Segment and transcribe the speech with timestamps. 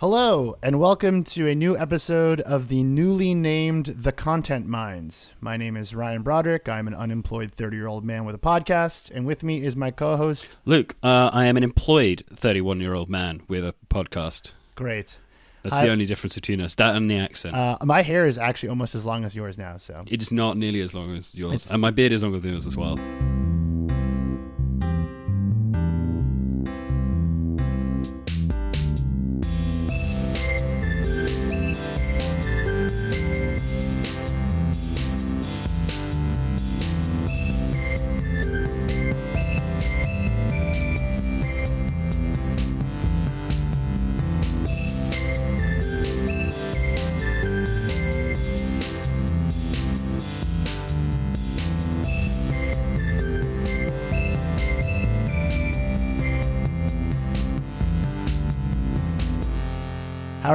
[0.00, 5.30] Hello, and welcome to a new episode of the newly named The Content Mines.
[5.40, 6.68] My name is Ryan Broderick.
[6.68, 9.90] I'm an unemployed 30 year old man with a podcast, and with me is my
[9.90, 10.46] co host.
[10.64, 14.52] Luke, uh, I am an employed 31 year old man with a podcast.
[14.76, 15.18] Great.
[15.64, 16.76] That's I- the only difference between us.
[16.76, 17.56] That and the accent.
[17.56, 20.04] Uh, my hair is actually almost as long as yours now, so.
[20.06, 21.54] it is not nearly as long as yours.
[21.54, 23.00] It's- And my beard is longer than yours as well.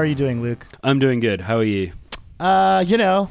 [0.03, 0.67] Are you doing, Luke?
[0.83, 1.39] I'm doing good.
[1.39, 1.93] How are you?
[2.37, 3.29] Uh, you know,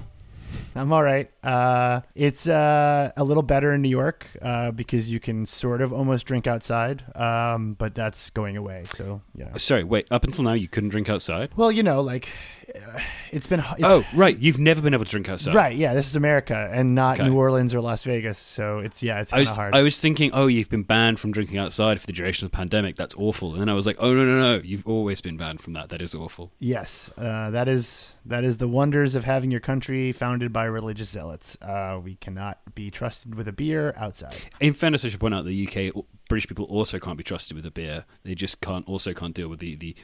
[0.75, 1.31] I'm all right.
[1.45, 5.92] Uh, it's uh, a little better in New York uh, because you can sort of
[5.92, 8.84] almost drink outside, um, but that's going away.
[8.87, 9.55] So, yeah.
[9.59, 10.06] Sorry, wait.
[10.11, 11.51] Up until now, you couldn't drink outside?
[11.56, 12.31] Well, you know, like
[13.33, 13.61] it's been.
[13.61, 14.39] It's, oh, right.
[14.39, 15.55] You've never been able to drink outside.
[15.55, 15.77] right.
[15.77, 17.29] Yeah, this is America and not Okay.
[17.29, 18.39] New Orleans or Las Vegas.
[18.39, 19.75] So it's yeah, it's kind of hard.
[19.75, 22.56] I was thinking, oh, you've been banned from drinking outside for the duration of the
[22.56, 22.97] pandemic.
[22.97, 23.53] That's awful.
[23.53, 24.62] And then I was like, oh, no, no, no.
[24.62, 25.89] You've always been banned from that.
[25.91, 26.53] That is awful.
[26.59, 31.09] yes, uh, that is that is the wonders of having your country founded by religious
[31.11, 31.57] zealots.
[31.61, 34.36] Uh, we cannot be trusted with a beer outside.
[34.61, 37.67] In fairness, I should point out the UK British people also can't be trusted with
[37.67, 38.05] a beer.
[38.23, 39.97] They just can't also can't deal with the the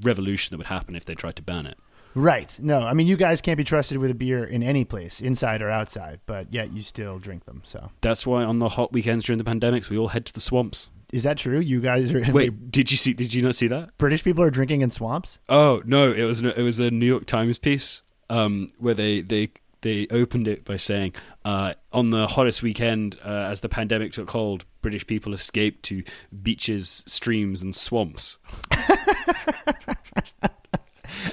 [0.00, 1.78] revolution that would happen if they tried to ban it.
[2.16, 2.56] Right.
[2.60, 5.62] No, I mean you guys can't be trusted with a beer in any place, inside
[5.62, 7.62] or outside, but yet you still drink them.
[7.64, 10.40] So That's why on the hot weekends during the pandemics, we all head to the
[10.40, 10.90] swamps.
[11.12, 11.58] is that true?
[11.58, 13.14] You guys are Wait, did you see?
[13.14, 13.98] Did you not see that?
[13.98, 15.40] British people are drinking in swamps.
[15.48, 19.50] Oh no, it was it was a New York Times piece um, where they they
[19.84, 21.12] they opened it by saying
[21.44, 26.02] uh, on the hottest weekend uh, as the pandemic took hold, British people escaped to
[26.42, 28.38] beaches, streams, and swamps.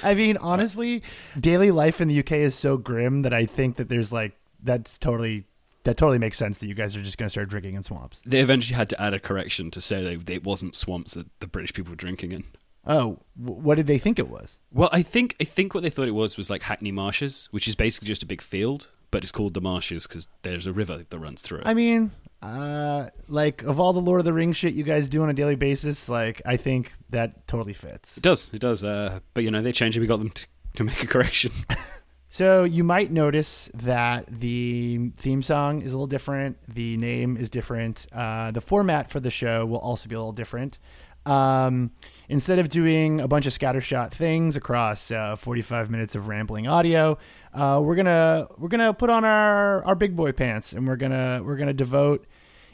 [0.04, 1.02] I mean, honestly,
[1.40, 4.98] daily life in the UK is so grim that I think that there's like that's
[4.98, 5.46] totally
[5.86, 8.22] that totally makes sense that you guys are just going to start drinking in swamps.
[8.26, 11.48] They eventually had to add a correction to say that it wasn't swamps that the
[11.48, 12.44] British people were drinking in.
[12.86, 14.58] Oh, what did they think it was?
[14.72, 17.68] Well, I think I think what they thought it was was like Hackney Marshes, which
[17.68, 21.06] is basically just a big field, but it's called the Marshes because there's a river
[21.08, 21.68] that runs through it.
[21.68, 22.12] I mean,
[22.42, 25.34] uh, like of all the Lord of the Rings shit you guys do on a
[25.34, 28.18] daily basis, like I think that totally fits.
[28.18, 28.84] it does, it does.
[28.84, 30.02] Uh, but you know, they changed it.
[30.02, 30.46] We got them to,
[30.78, 31.52] to make a correction.
[32.34, 36.58] So you might notice that the theme song is a little different.
[36.74, 38.08] The name is different.
[38.10, 40.78] Uh, the format for the show will also be a little different.
[41.26, 41.92] Um,
[42.32, 47.18] instead of doing a bunch of scattershot things across uh, 45 minutes of rambling audio,
[47.54, 51.42] uh, we're gonna we're gonna put on our our big boy pants and we're gonna
[51.44, 52.26] we're gonna devote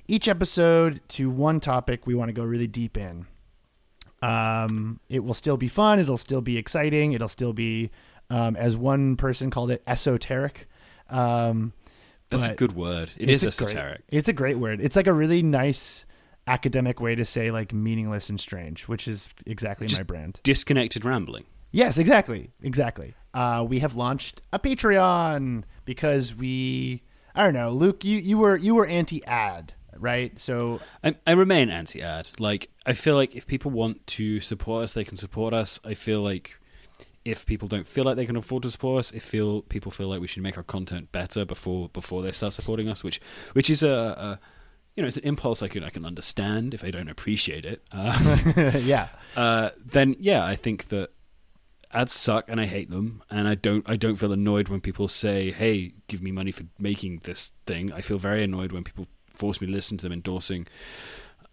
[0.08, 3.26] each episode to one topic we want to go really deep in.
[4.22, 6.00] Um, it will still be fun.
[6.00, 7.14] It'll still be exciting.
[7.14, 7.92] It'll still be,
[8.30, 10.68] um, as one person called it, esoteric.
[11.10, 11.74] Um,
[12.30, 13.12] That's a good word.
[13.18, 14.02] It's is a great- esoteric.
[14.10, 14.82] it's a great word.
[14.82, 16.06] It's like a really nice
[16.48, 20.40] academic way to say like meaningless and strange, which is exactly Just- my brand.
[20.44, 21.46] Disconnected rambling.
[21.72, 23.14] Yes, exactly, exactly.
[23.34, 27.04] Uh, we have launched a Patreon because we,
[27.36, 30.40] I don't know, Luke, you you were you were anti-ad, right?
[30.40, 32.30] So I, I remain anti-ad.
[32.40, 35.80] Like I feel like if people want to support us, they can support us.
[35.84, 36.58] I feel like
[37.26, 40.08] if people don't feel like they can afford to support us, if feel people feel
[40.08, 43.20] like we should make our content better before before they start supporting us, which
[43.52, 44.40] which is a, a
[44.98, 47.82] you know it's an impulse I can I can understand if I don't appreciate it.
[47.94, 48.40] Um,
[48.84, 51.12] yeah, uh, then yeah, I think that
[51.92, 55.08] ads suck and I hate them, and I don't I don't feel annoyed when people
[55.08, 59.08] say, "Hey, give me money for making this thing." I feel very annoyed when people
[59.30, 60.68] force me to listen to them endorsing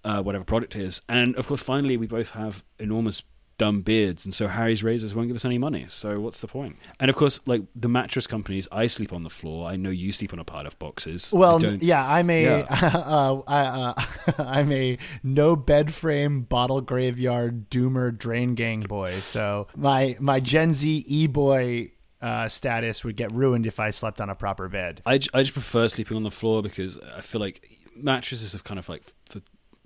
[0.04, 1.02] uh, whatever product it is.
[1.08, 3.22] And of course, finally, we both have enormous
[3.56, 5.86] dumb beards, and so Harry's razors won't give us any money.
[5.88, 6.76] So what's the point?
[6.98, 9.68] And of course, like the mattress companies, I sleep on the floor.
[9.68, 11.32] I know you sleep on a pile of boxes.
[11.32, 12.66] Well, yeah, I'm a Yeah.
[12.70, 13.94] uh, I, uh,
[14.38, 19.20] I'm a no bed frame bottle graveyard doomer drain gang boy.
[19.20, 24.20] So my my Gen Z e boy uh, status would get ruined if I slept
[24.20, 25.02] on a proper bed.
[25.04, 28.60] I, j- I just prefer sleeping on the floor because I feel like mattresses are
[28.60, 29.40] kind of like for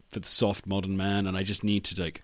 [0.08, 2.22] for the soft modern man, and I just need to like.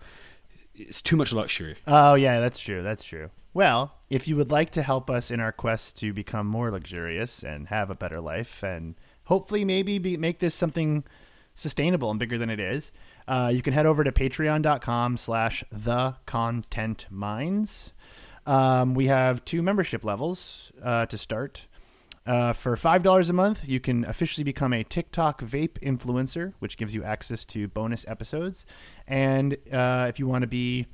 [0.74, 1.76] It's too much luxury.
[1.86, 2.82] Oh yeah, that's true.
[2.82, 3.30] That's true.
[3.52, 7.42] Well, if you would like to help us in our quest to become more luxurious
[7.44, 11.04] and have a better life, and hopefully maybe be, make this something
[11.54, 12.90] sustainable and bigger than it is,
[13.26, 17.92] Uh, you can head over to patreon.com slash the content mines.
[18.44, 21.66] Um, we have two membership levels uh, to start.
[22.26, 26.94] Uh, for $5 a month, you can officially become a TikTok vape influencer, which gives
[26.94, 28.64] you access to bonus episodes.
[29.06, 30.86] And uh, if you want to be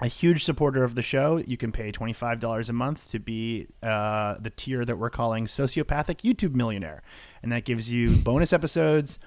[0.00, 4.36] a huge supporter of the show, you can pay $25 a month to be uh,
[4.38, 7.02] the tier that we're calling Sociopathic YouTube Millionaire.
[7.42, 9.18] And that gives you bonus episodes,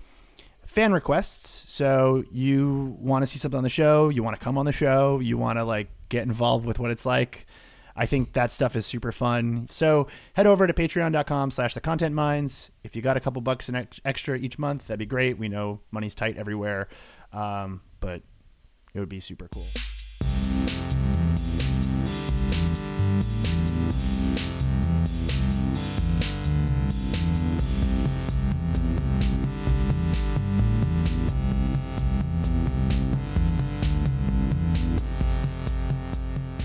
[0.65, 1.65] fan requests.
[1.67, 4.71] So you want to see something on the show, you want to come on the
[4.71, 7.45] show, you want to like get involved with what it's like.
[7.95, 9.67] I think that stuff is super fun.
[9.69, 12.71] So head over to patreon.com slash the content mines.
[12.83, 15.37] If you got a couple bucks ex- extra each month, that'd be great.
[15.37, 16.87] We know money's tight everywhere.
[17.33, 18.21] Um, but
[18.93, 19.67] it would be super cool.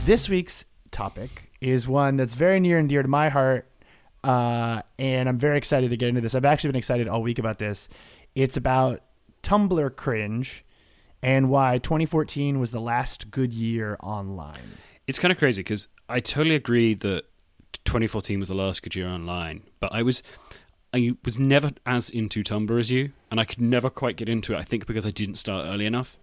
[0.04, 3.68] This week's topic is one that's very near and dear to my heart,
[4.22, 6.34] uh, and I'm very excited to get into this.
[6.34, 7.88] I've actually been excited all week about this.
[8.34, 9.02] It's about
[9.42, 10.64] Tumblr cringe
[11.22, 14.78] and why 2014 was the last good year online.
[15.06, 17.24] It's kind of crazy because I totally agree that
[17.84, 20.22] 2014 was the last good year online, but I was
[20.94, 24.54] I was never as into Tumblr as you, and I could never quite get into
[24.54, 24.58] it.
[24.58, 26.16] I think because I didn't start early enough,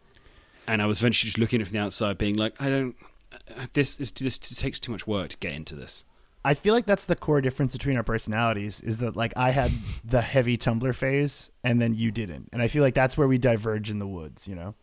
[0.65, 2.95] and I was eventually just looking at it from the outside, being like, I don't.
[3.31, 6.05] Uh, this is this takes too much work to get into this.
[6.43, 9.71] I feel like that's the core difference between our personalities is that like I had
[10.03, 13.37] the heavy Tumblr phase and then you didn't, and I feel like that's where we
[13.37, 14.73] diverge in the woods, you know,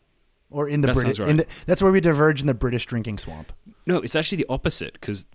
[0.50, 1.18] or in the That British.
[1.18, 1.28] right.
[1.28, 3.52] in the, that's where we diverge in the British drinking swamp.
[3.86, 5.26] No, it's actually the opposite because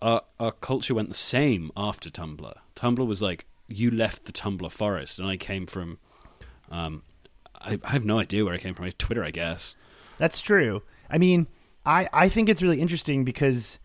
[0.00, 2.54] our our culture went the same after Tumblr.
[2.76, 5.98] Tumblr was like you left the Tumblr forest, and I came from.
[6.70, 7.02] Um,
[7.60, 8.90] I, I have no idea where I came from.
[8.92, 9.74] Twitter, I guess.
[10.18, 10.82] That's true.
[11.10, 11.46] I mean,
[11.88, 13.78] I I think it's really interesting because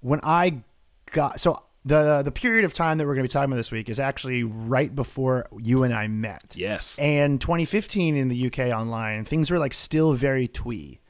[0.00, 0.62] when I
[1.10, 3.72] got so the the period of time that we're going to be talking about this
[3.72, 6.52] week is actually right before you and I met.
[6.54, 6.96] Yes.
[6.98, 11.00] And 2015 in the UK online, things were like still very twee.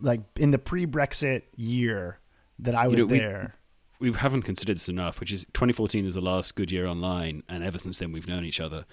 [0.00, 2.20] Like in the pre-Brexit year
[2.60, 3.56] that I was know, there.
[3.98, 7.64] we haven't considered this enough, which is 2014 is the last good year online, and
[7.64, 8.86] ever since then we've known each other.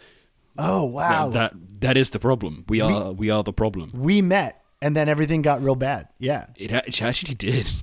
[0.57, 1.29] oh wow.
[1.29, 2.65] That, that that is the problem.
[2.67, 3.91] We are we are the problem.
[3.93, 6.09] we met and then everything got real bad.
[6.19, 6.45] Yeah.
[6.55, 7.73] It, it actually did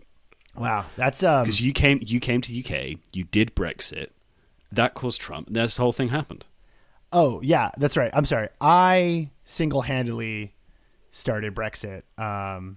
[0.56, 0.86] Wow.
[0.96, 4.10] That's um because you came you came to the UK, you did Brexit,
[4.70, 5.48] that caused Trump.
[5.50, 6.44] This whole thing happened.
[7.12, 8.10] Oh, yeah, that's right.
[8.14, 8.48] I'm sorry.
[8.60, 10.54] I single-handedly
[11.10, 12.02] started Brexit.
[12.16, 12.76] Um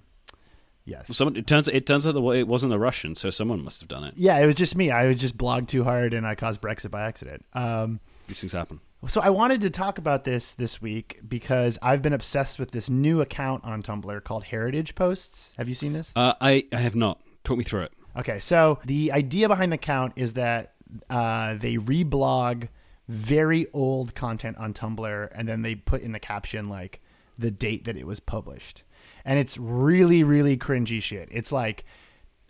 [0.85, 1.15] yes.
[1.15, 3.89] Someone it turns it turns out that it wasn't the Russians, so someone must have
[3.89, 4.15] done it.
[4.17, 4.89] yeah, it was just me.
[4.89, 7.45] I was just blogged too hard and I caused Brexit by accident.
[7.53, 8.79] Um These things happen.
[9.07, 12.89] So I wanted to talk about this this week because I've been obsessed with this
[12.89, 15.51] new account on Tumblr called Heritage Posts.
[15.57, 16.11] Have you seen this?
[16.15, 17.21] Uh, I I have not.
[17.43, 17.93] Talk me through it.
[18.17, 20.73] Okay, so the idea behind the account is that
[21.09, 22.69] uh, they reblog
[23.07, 27.01] very old content on Tumblr and then they put in the caption like
[27.37, 28.83] the date that it was published.
[29.23, 31.27] And it's really, really cringy shit.
[31.31, 31.85] It's like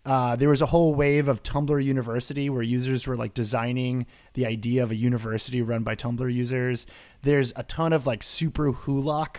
[0.06, 4.46] uh, there was a whole wave of Tumblr University where users were like designing the
[4.46, 6.86] idea of a university run by Tumblr users.
[7.24, 9.38] There's a ton of like SuperWhoLock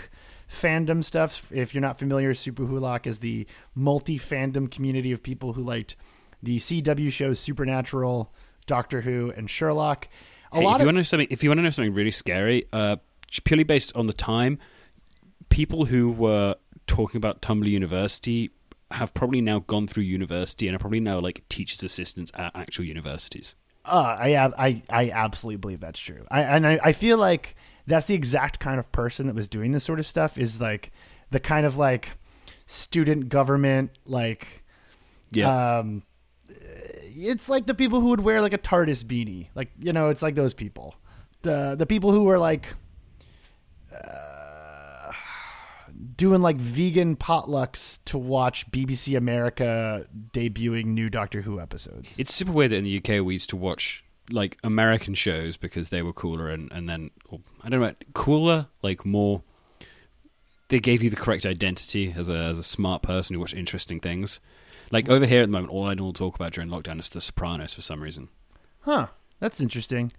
[0.50, 1.50] fandom stuff.
[1.52, 5.94] If you're not familiar, SuperWhoLock is the multi fandom community of people who liked
[6.42, 8.32] the CW shows Supernatural,
[8.66, 10.08] Doctor Who, and Sherlock.
[10.52, 11.70] A Hey, lot if you of want to know something, if you want to know
[11.70, 12.96] something really scary, uh,
[13.44, 14.58] purely based on the time,
[15.48, 18.50] people who were talking about Tumblr University
[18.90, 22.84] have probably now gone through university and are probably now like teachers assistants at actual
[22.84, 23.54] universities.
[23.84, 26.26] Uh, I have, I, I absolutely believe that's true.
[26.30, 29.72] I, and I, I feel like that's the exact kind of person that was doing
[29.72, 30.38] this sort of stuff.
[30.38, 30.92] Is like
[31.30, 32.10] the kind of like
[32.66, 34.64] student government, like
[35.30, 36.02] Yeah, um,
[36.48, 40.22] it's like the people who would wear like a TARDIS beanie, like you know, it's
[40.22, 40.96] like those people.
[41.42, 42.74] The the people who were like
[43.94, 44.35] uh,
[46.16, 52.14] doing like vegan potlucks to watch BBC America debuting new Doctor Who episodes.
[52.18, 55.90] it's super weird that in the UK we used to watch like American shows because
[55.90, 57.10] they were cooler, and and then
[57.62, 59.42] I don't know, cooler like more.
[60.68, 64.00] They gave you the correct identity as a as a smart person who watched interesting
[64.00, 64.40] things.
[64.90, 67.20] Like over here at the moment, all I will talk about during lockdown is The
[67.20, 68.28] Sopranos for some reason.
[68.80, 69.08] Huh.
[69.38, 70.12] That's interesting.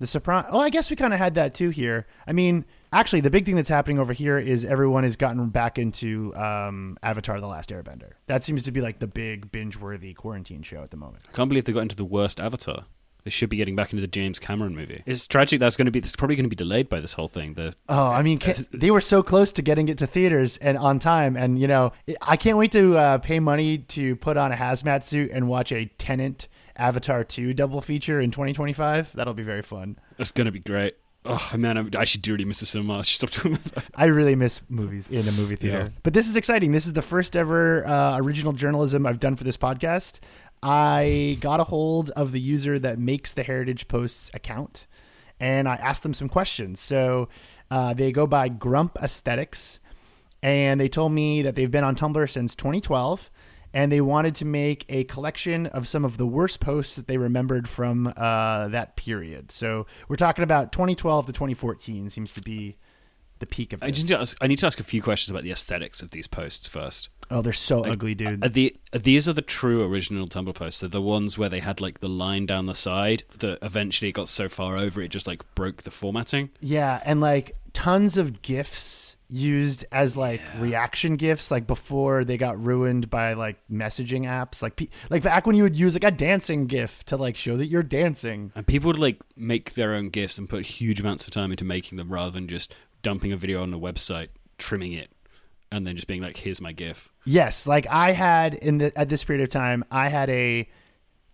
[0.00, 0.46] The surprise.
[0.50, 2.06] Oh, I guess we kind of had that too here.
[2.26, 5.78] I mean, actually, the big thing that's happening over here is everyone has gotten back
[5.78, 8.12] into um, Avatar: The Last Airbender.
[8.26, 11.24] That seems to be like the big binge-worthy quarantine show at the moment.
[11.28, 12.86] I can't believe they got into the worst Avatar.
[13.24, 15.02] They should be getting back into the James Cameron movie.
[15.06, 16.00] It's tragic that's going to be.
[16.00, 17.54] It's probably going to be delayed by this whole thing.
[17.54, 20.76] The Oh, I mean, can, they were so close to getting it to theaters and
[20.76, 24.52] on time, and you know, I can't wait to uh, pay money to put on
[24.52, 29.12] a hazmat suit and watch a Tenet Avatar two double feature in 2025.
[29.14, 29.98] That'll be very fun.
[30.16, 30.96] That's going to be great.
[31.26, 32.98] Oh man, I, I should do really miss the cinema.
[32.98, 33.84] I should stop doing that.
[33.94, 35.78] I really miss movies in a movie theater.
[35.84, 35.88] Yeah.
[36.02, 36.72] But this is exciting.
[36.72, 40.18] This is the first ever uh, original journalism I've done for this podcast.
[40.62, 44.86] I got a hold of the user that makes the Heritage Post's account,
[45.38, 46.80] and I asked them some questions.
[46.80, 47.28] So
[47.70, 49.78] uh, they go by Grump Aesthetics,
[50.42, 53.30] and they told me that they've been on Tumblr since 2012,
[53.74, 57.18] and they wanted to make a collection of some of the worst posts that they
[57.18, 59.50] remembered from uh, that period.
[59.50, 62.76] So we're talking about 2012 to 2014 seems to be
[63.40, 63.88] the peak of this.
[63.88, 66.02] I just need to ask, I need to ask a few questions about the aesthetics
[66.02, 67.08] of these posts first.
[67.30, 68.44] Oh, they're so ugly, dude.
[68.44, 70.80] Are the are these are the true original Tumblr posts.
[70.80, 74.28] They're the ones where they had like the line down the side that eventually got
[74.28, 76.50] so far over it just like broke the formatting.
[76.60, 82.62] yeah, and like tons of gifs used as like reaction gifs like before they got
[82.62, 84.62] ruined by like messaging apps.
[84.62, 87.56] Like pe- like back when you would use like a dancing gif to like show
[87.56, 88.52] that you're dancing.
[88.54, 91.64] And people would like make their own gifs and put huge amounts of time into
[91.64, 94.28] making them rather than just dumping a video on the website,
[94.58, 95.10] trimming it,
[95.72, 99.08] and then just being like, "Here's my gif." yes like i had in the at
[99.08, 100.68] this period of time i had a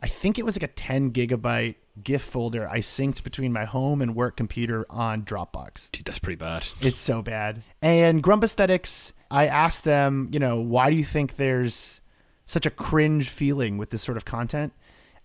[0.02, 4.00] i think it was like a 10 gigabyte gif folder i synced between my home
[4.00, 6.64] and work computer on dropbox Dude, that's pretty bad.
[6.80, 7.62] It's so bad.
[7.83, 12.00] And Grump Aesthetics, I asked them, you know, why do you think there's
[12.47, 14.73] such a cringe feeling with this sort of content?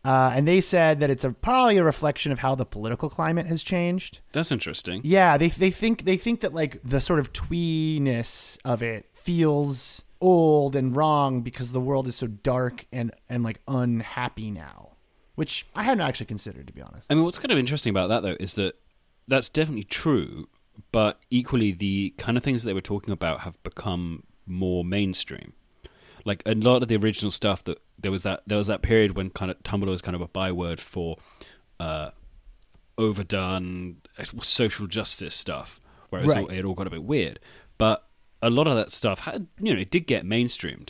[0.03, 3.47] Uh, and they said that it's a, probably a reflection of how the political climate
[3.47, 4.19] has changed.
[4.33, 5.01] That's interesting.
[5.03, 10.03] Yeah, they they think they think that like the sort of tweeness of it feels
[10.25, 14.91] old and wrong because the world is so dark and and like unhappy now,
[15.35, 17.05] which I hadn't actually considered to be honest.
[17.09, 18.73] I mean, what's kind of interesting about that though is that
[19.27, 20.47] that's definitely true,
[20.91, 25.53] but equally the kind of things that they were talking about have become more mainstream.
[26.25, 29.15] Like a lot of the original stuff that there was that there was that period
[29.15, 31.17] when kind of Tumblr was kind of a byword for
[31.79, 32.09] uh,
[32.97, 33.97] overdone
[34.41, 35.79] social justice stuff,
[36.09, 36.43] where it, was Right.
[36.43, 37.39] all, it all got a bit weird.
[37.77, 38.07] But
[38.47, 40.89] a lot of that stuff had, you know, it did get mainstreamed.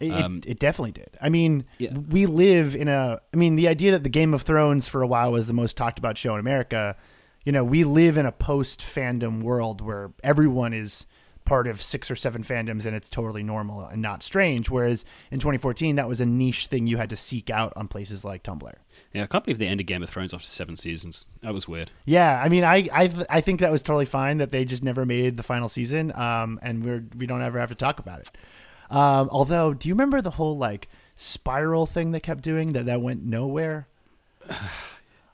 [0.00, 1.10] It, Um, it, it definitely did.
[1.22, 1.96] I mean, Yeah.
[1.96, 3.20] we live in a.
[3.32, 5.76] I mean, the idea that the Game of Thrones for a while was the most
[5.76, 6.96] talked about show in America.
[7.44, 11.06] You know, we live in a post fandom world where everyone is
[11.46, 14.68] part of six or seven fandoms and it's totally normal and not strange.
[14.68, 18.24] Whereas in 2014, that was a niche thing you had to seek out on places
[18.24, 18.70] like Tumblr.
[19.14, 21.26] Yeah, I can't believe they ended Game of Thrones after seven seasons.
[21.42, 21.90] That was weird.
[22.04, 25.06] Yeah, I mean, I I I think that was totally fine that they just never
[25.06, 28.30] made the final season, um, and we're we don't ever have to talk about it.
[28.90, 33.00] Um, although, do you remember the whole like spiral thing they kept doing that that
[33.00, 33.86] went nowhere?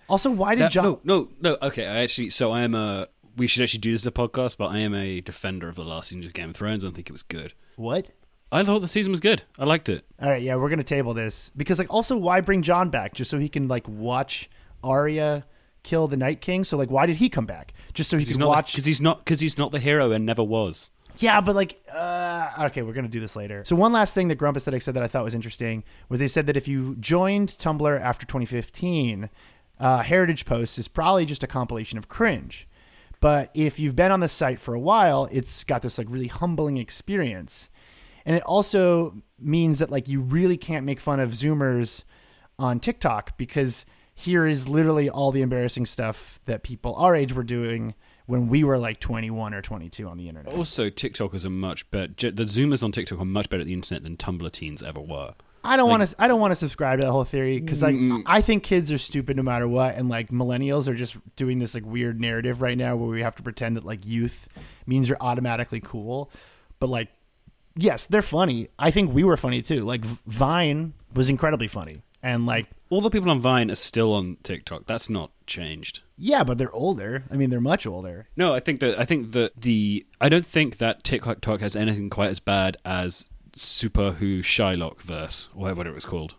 [0.09, 0.85] Also, why did That- Jon?
[0.85, 1.57] no, no, no.
[1.62, 2.31] Okay, I actually.
[2.31, 3.09] So I am a.
[3.37, 5.85] We should actually do this as a podcast, but I am a defender of the
[5.85, 6.85] last season of Game of Thrones.
[6.85, 7.55] I don't think it was good.
[7.77, 8.09] What?
[8.53, 9.43] I thought the season was good.
[9.59, 10.05] I liked it.
[10.21, 13.31] All right, yeah, we're gonna table this because like also why bring Jon back just
[13.31, 14.51] so he can like watch
[14.85, 15.47] Arya
[15.83, 16.62] kill the Night King?
[16.62, 18.73] So like, why did he come back just so he can watch?
[18.73, 20.91] because he's not because he's not the hero and never was.
[21.19, 23.65] Yeah, but like, uh, okay, we're gonna do this later.
[23.65, 26.29] So one last thing that Grump Aesthetic said that I thought was interesting was they
[26.29, 29.31] said that if you joined Tumblr after 2015,
[29.81, 32.69] uh, Heritage Posts is probably just a compilation of cringe.
[33.23, 36.26] But if you've been on the site for a while, it's got this like really
[36.26, 37.71] humbling experience,
[38.26, 42.02] and it also means that like you really can't make fun of Zoomers
[42.59, 47.45] on TikTok because here is literally all the embarrassing stuff that people our age were
[47.45, 47.95] doing
[48.26, 50.52] when we were like 21 or 22 on the internet.
[50.52, 52.33] Also, TikTokers are much better.
[52.33, 55.35] The Zoomers on TikTok are much better at the internet than Tumblr teens ever were.
[55.64, 56.14] I don't want to.
[56.19, 58.99] I don't want to subscribe to that whole theory because like I think kids are
[58.99, 62.76] stupid no matter what, and like millennials are just doing this like weird narrative right
[62.76, 64.49] now where we have to pretend that like youth
[64.87, 66.31] means you're automatically cool,
[66.81, 67.09] but like
[67.76, 68.69] yes, they're funny.
[68.78, 69.83] I think we were funny too.
[69.85, 74.38] Like Vine was incredibly funny, and like All the people on Vine are still on
[74.42, 74.87] TikTok.
[74.87, 76.00] That's not changed.
[76.16, 77.25] yeah, but they're older.
[77.31, 78.28] I mean, they're much older.
[78.37, 82.11] No, I think that I think that the I don't think that TikTok has anything
[82.11, 86.35] quite as bad as Super Who Shylock verse, or whatever it was called.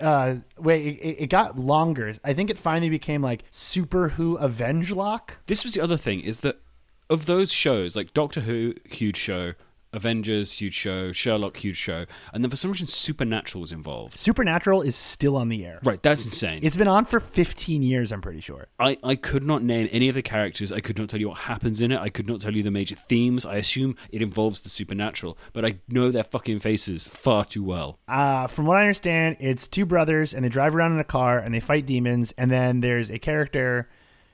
[0.00, 2.14] Uh, wait, it, it got longer.
[2.24, 5.38] I think it finally became like Super Who Avenge Lock.
[5.46, 6.60] This was the other thing is that
[7.08, 9.54] of those shows, like Doctor Who, huge show,
[9.92, 11.10] Avengers, huge show.
[11.12, 12.06] Sherlock, huge show.
[12.32, 14.18] And then for some reason, Supernatural was involved.
[14.18, 15.80] Supernatural is still on the air.
[15.82, 16.60] Right, that's insane.
[16.62, 18.68] It's been on for 15 years, I'm pretty sure.
[18.78, 20.70] I, I could not name any of the characters.
[20.70, 21.98] I could not tell you what happens in it.
[21.98, 23.44] I could not tell you the major themes.
[23.44, 27.98] I assume it involves the supernatural, but I know their fucking faces far too well.
[28.06, 31.38] Uh, from what I understand, it's two brothers and they drive around in a car
[31.38, 32.32] and they fight demons.
[32.38, 33.88] And then there's a character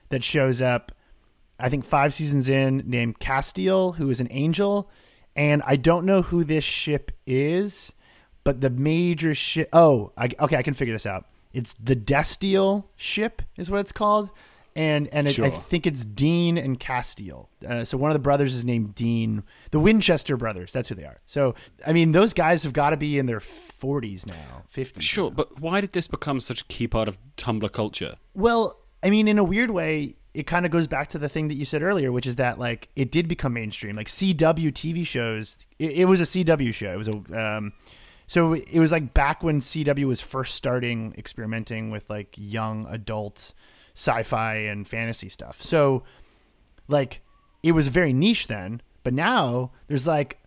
[0.09, 0.91] that shows up,
[1.59, 4.89] I think five seasons in, named Castiel, who is an angel.
[5.37, 7.93] And I don't know who this ship is,
[8.43, 9.69] but the major ship.
[9.71, 11.25] Oh, I, okay, I can figure this out.
[11.53, 14.31] It's the Destiel ship, is what it's called.
[14.75, 15.45] And and it, Sure.
[15.45, 17.47] I think it's Dean and Castiel.
[17.67, 19.41] Uh, so one of the brothers is named Dean.
[19.71, 21.17] The Winchester brothers, that's who they are.
[21.25, 21.55] So
[21.87, 25.03] I mean, those guys have got to be in their forties now, fifties.
[25.03, 28.17] Sure, but why did this become such a key part of Tumblr culture?
[28.35, 31.47] Well, I mean, in a weird way, it kind of goes back to the thing
[31.47, 33.95] that you said earlier, which is that like it did become mainstream.
[33.95, 36.93] Like CW TV shows, it, it was a CW show.
[36.93, 37.15] It was a
[37.57, 37.73] um,
[38.27, 43.53] so it was like back when CW was first starting experimenting with like young adult
[43.95, 45.59] sci-fi and fantasy stuff.
[45.59, 46.03] So
[46.87, 47.21] like
[47.63, 50.37] it was very niche then, but now there's like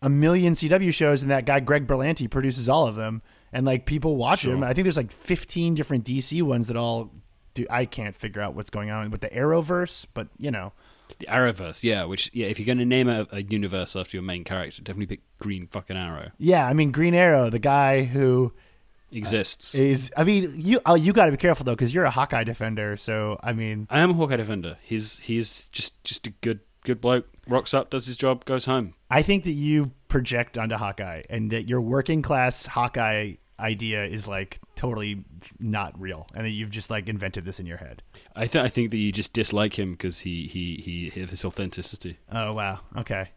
[0.00, 3.20] a million CW shows, and that guy Greg Berlanti produces all of them,
[3.52, 4.52] and like people watch Sure.
[4.54, 4.64] them.
[4.64, 7.10] I think there's like 15 different DC ones that all
[7.54, 7.66] do.
[7.70, 10.72] I can't figure out what's going on with the Arrowverse, but you know,
[11.18, 12.04] The Arrowverse, yeah.
[12.04, 15.16] Which, yeah, if you're going to name a, a universe after your main character, definitely
[15.16, 16.30] pick Green fucking Arrow.
[16.38, 16.66] yeah.
[16.66, 19.74] I mean, Green Arrow, the guy who uh, Exists.
[19.74, 20.10] is.
[20.16, 22.96] I mean, you oh, you got to be careful though, because you're a Hawkeye defender.
[22.96, 24.76] So I mean, I am a Hawkeye defender.
[24.82, 27.28] He's he's just just a good good bloke.
[27.46, 28.94] Rocks up, does his job, goes home.
[29.10, 34.26] I think that you project onto Hawkeye, and that your working class Hawkeye idea is
[34.26, 35.24] like totally
[35.58, 38.02] not real, and that you've just like invented this in your head.
[38.34, 42.18] I think I think that you just dislike him because he he he his authenticity.
[42.30, 42.80] Oh wow.
[42.96, 43.28] Okay.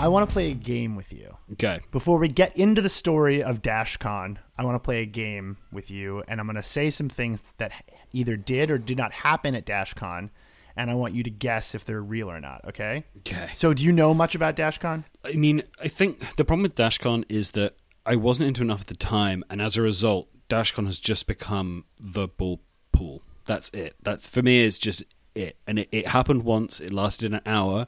[0.00, 1.36] I want to play a game with you.
[1.52, 1.80] Okay.
[1.92, 5.90] Before we get into the story of DashCon, I want to play a game with
[5.90, 7.70] you, and I'm going to say some things that
[8.10, 10.30] either did or did not happen at DashCon,
[10.74, 12.64] and I want you to guess if they're real or not.
[12.68, 13.04] Okay?
[13.18, 13.50] Okay.
[13.54, 15.04] So, do you know much about DashCon?
[15.22, 17.76] I mean, I think the problem with DashCon is that
[18.06, 21.84] I wasn't into enough at the time, and as a result, DashCon has just become
[21.98, 23.22] the bull pool.
[23.44, 23.96] That's it.
[24.02, 24.60] That's for me.
[24.60, 26.80] Is just it, and it, it happened once.
[26.80, 27.86] It lasted an hour,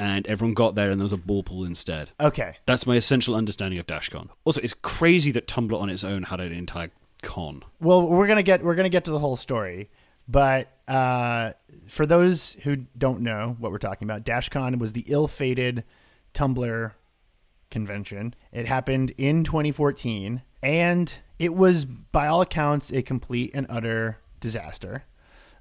[0.00, 2.10] and everyone got there, and there was a ball pool instead.
[2.18, 2.56] Okay.
[2.64, 4.30] That's my essential understanding of DashCon.
[4.44, 6.90] Also, it's crazy that Tumblr on its own had an entire
[7.22, 7.62] con.
[7.80, 9.90] Well, we're gonna get we're gonna get to the whole story,
[10.26, 11.52] but uh,
[11.86, 15.84] for those who don't know what we're talking about, DashCon was the ill-fated
[16.32, 16.92] Tumblr
[17.70, 18.34] convention.
[18.52, 25.04] It happened in 2014, and it was, by all accounts, a complete and utter disaster.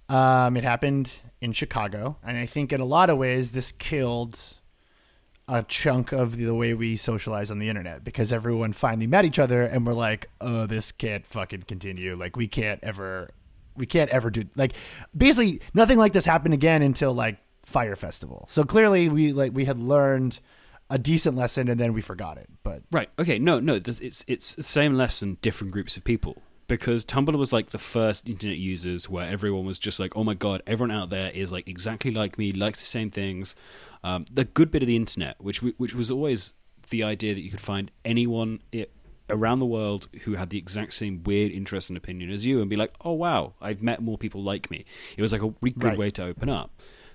[0.10, 4.40] Um, it happened in Chicago, and I think in a lot of ways this killed
[5.48, 9.40] a chunk of the way we socialize on the internet because everyone finally met each
[9.40, 12.16] other and we're like, oh, this can't fucking continue.
[12.16, 13.32] Like we can't ever,
[13.76, 14.74] we can't ever do like
[15.18, 18.46] basically nothing like this happened again until like Fyre Festival.
[18.48, 20.40] So clearly we like we had learned
[20.92, 22.50] a decent lesson and then we forgot it.
[22.64, 23.10] But Right.
[23.18, 23.40] Okay.
[23.40, 23.60] No.
[23.60, 23.80] No.
[23.80, 26.42] This, it's it's the same lesson, different groups of people.
[26.70, 30.36] Because Tumblr was like the first internet users where everyone was just like, "Oh my
[30.36, 33.56] god, everyone out there is like exactly like me, likes the same things."
[34.04, 36.54] Um, the good bit of the internet, which which was always
[36.92, 38.86] the idea that you could find anyone i
[39.32, 42.70] around the world who had the exact same weird interest and opinion as you, and
[42.70, 44.86] be like, "Oh wow, I've met more people like me."
[45.18, 45.98] It was like a really good Right.
[45.98, 46.70] way to open up.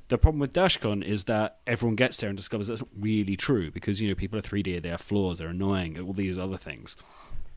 [0.09, 3.71] The problem with DashCon is that everyone gets there and discovers that's not really true
[3.71, 6.95] because you know people are 3D, they have flaws, they're annoying, all these other things,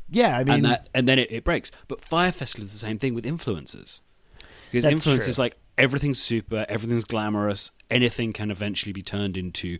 [0.10, 1.72] yeah, I mean, and that and then it, it breaks.
[1.88, 4.02] But Fyre Festival is the same thing with influencers
[4.72, 5.43] because influencers true.
[5.43, 9.78] like everything's super, everything's glamorous, anything can eventually be turned into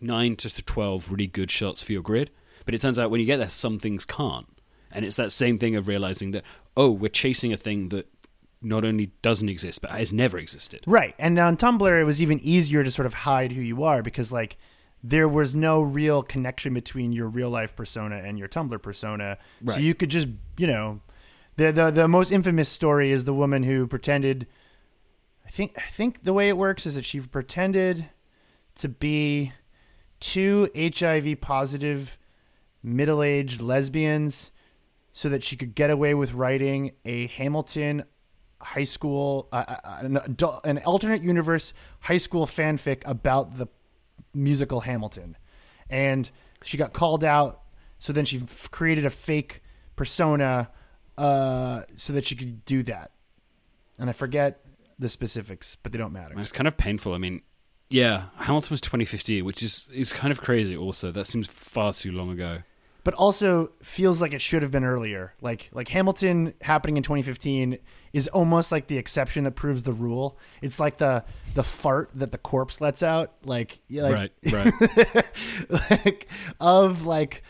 [0.00, 2.30] nine to twelve really good shots for your grid.
[2.64, 4.46] But it turns out when you get there, some things can't,
[4.90, 6.44] and it's that same thing of realizing that
[6.76, 8.08] oh, we're chasing a thing that
[8.60, 10.80] not only doesn't exist but has never existed.
[10.86, 11.14] Right.
[11.18, 14.32] And on Tumblr, it was even easier to sort of hide who you are because,
[14.32, 14.56] like,
[15.06, 19.36] there was no real connection between your real life persona and your Tumblr persona.
[19.74, 21.02] So you could just, you know,
[21.56, 24.46] the, the the most infamous story is the woman who pretended.
[25.46, 28.08] I think I think the way it works is that she pretended
[28.76, 29.52] to be
[30.20, 32.16] two HIV positive
[32.82, 34.50] middle aged lesbians
[35.12, 38.04] so that she could get away with writing a Hamilton
[38.60, 43.68] high school, uh, uh, an, adult, an alternate universe high school fanfic about the
[44.34, 45.36] musical Hamilton,
[45.88, 46.30] and
[46.62, 47.62] she got called out.
[47.98, 49.62] So then she f- created a fake
[49.96, 50.70] persona
[51.16, 53.12] uh, so that she could do that.
[53.98, 54.60] And I forget
[54.98, 56.38] the specifics, but they don't matter.
[56.38, 57.14] It's kind of painful.
[57.14, 57.42] I mean,
[57.90, 60.76] yeah, Hamilton was 2015, which is is kind of crazy.
[60.76, 62.58] Also, that seems far too long ago.
[63.04, 65.34] But also feels like it should have been earlier.
[65.40, 67.78] Like like Hamilton happening in 2015
[68.14, 70.38] is almost like the exception that proves the rule.
[70.62, 73.34] It's like the the fart that the corpse lets out.
[73.44, 75.90] Like, like right, right.
[75.90, 76.28] like
[76.60, 77.42] of like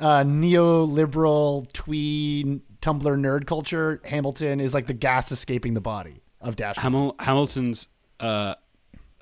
[0.00, 6.56] uh, neoliberal twee Tumblr nerd culture, Hamilton is like the gas escaping the body of
[6.56, 6.76] Dash.
[6.76, 7.88] Hamil- Hamilton's.
[8.20, 8.54] Uh,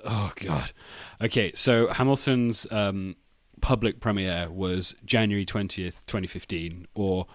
[0.03, 0.73] oh god.
[1.21, 3.15] Okay, so Hamilton's um,
[3.63, 7.25] public premiere was January twentieth, twenty fifteen, or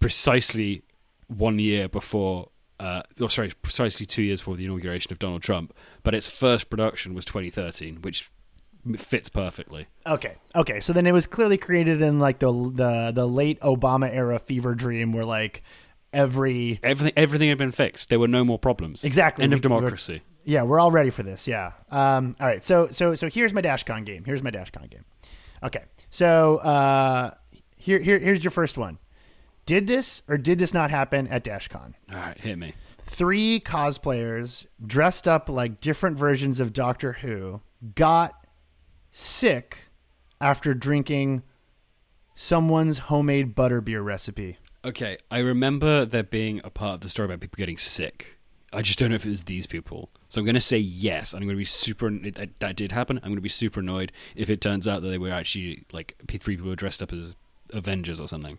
[0.00, 0.82] precisely
[1.28, 2.48] one year before.
[2.80, 5.72] Uh, or sorry, precisely two years before the inauguration of Donald Trump.
[6.02, 8.28] But its first production was 2013, which
[8.96, 9.86] fits perfectly.
[10.04, 10.80] Okay, okay.
[10.80, 14.74] So then it was clearly created in like the the the late Obama era fever
[14.74, 15.62] dream, where like
[16.12, 18.08] every Everything, everything had been fixed.
[18.08, 19.04] There were no more problems.
[19.04, 19.44] Exactly.
[19.44, 20.22] End of We- we're- democracy.
[20.44, 21.46] Yeah, we're all ready for this.
[21.46, 21.70] Yeah.
[21.88, 22.64] Um, all right.
[22.64, 24.24] So so so here's my DashCon game.
[24.24, 25.04] Here's my DashCon game.
[25.62, 25.84] Okay.
[26.10, 27.32] So uh,
[27.76, 28.98] here here here's your first one.
[29.64, 31.94] Did this or did this not happen at DashCon?
[32.12, 32.74] All right, hit me.
[33.04, 37.60] Three cosplayers dressed up like different versions of Doctor Who
[37.94, 38.46] got
[39.10, 39.90] sick
[40.40, 41.42] after drinking
[42.34, 44.58] someone's homemade butterbeer recipe.
[44.84, 48.38] Okay, I remember there being a part of the story about people getting sick.
[48.72, 50.10] I just don't know if it was these people.
[50.32, 51.34] So I'm going to say yes.
[51.34, 52.10] and I'm going to be super.
[52.10, 53.18] That, that did happen.
[53.18, 56.16] I'm going to be super annoyed if it turns out that they were actually like
[56.26, 57.34] three people dressed up as
[57.74, 58.58] Avengers or something.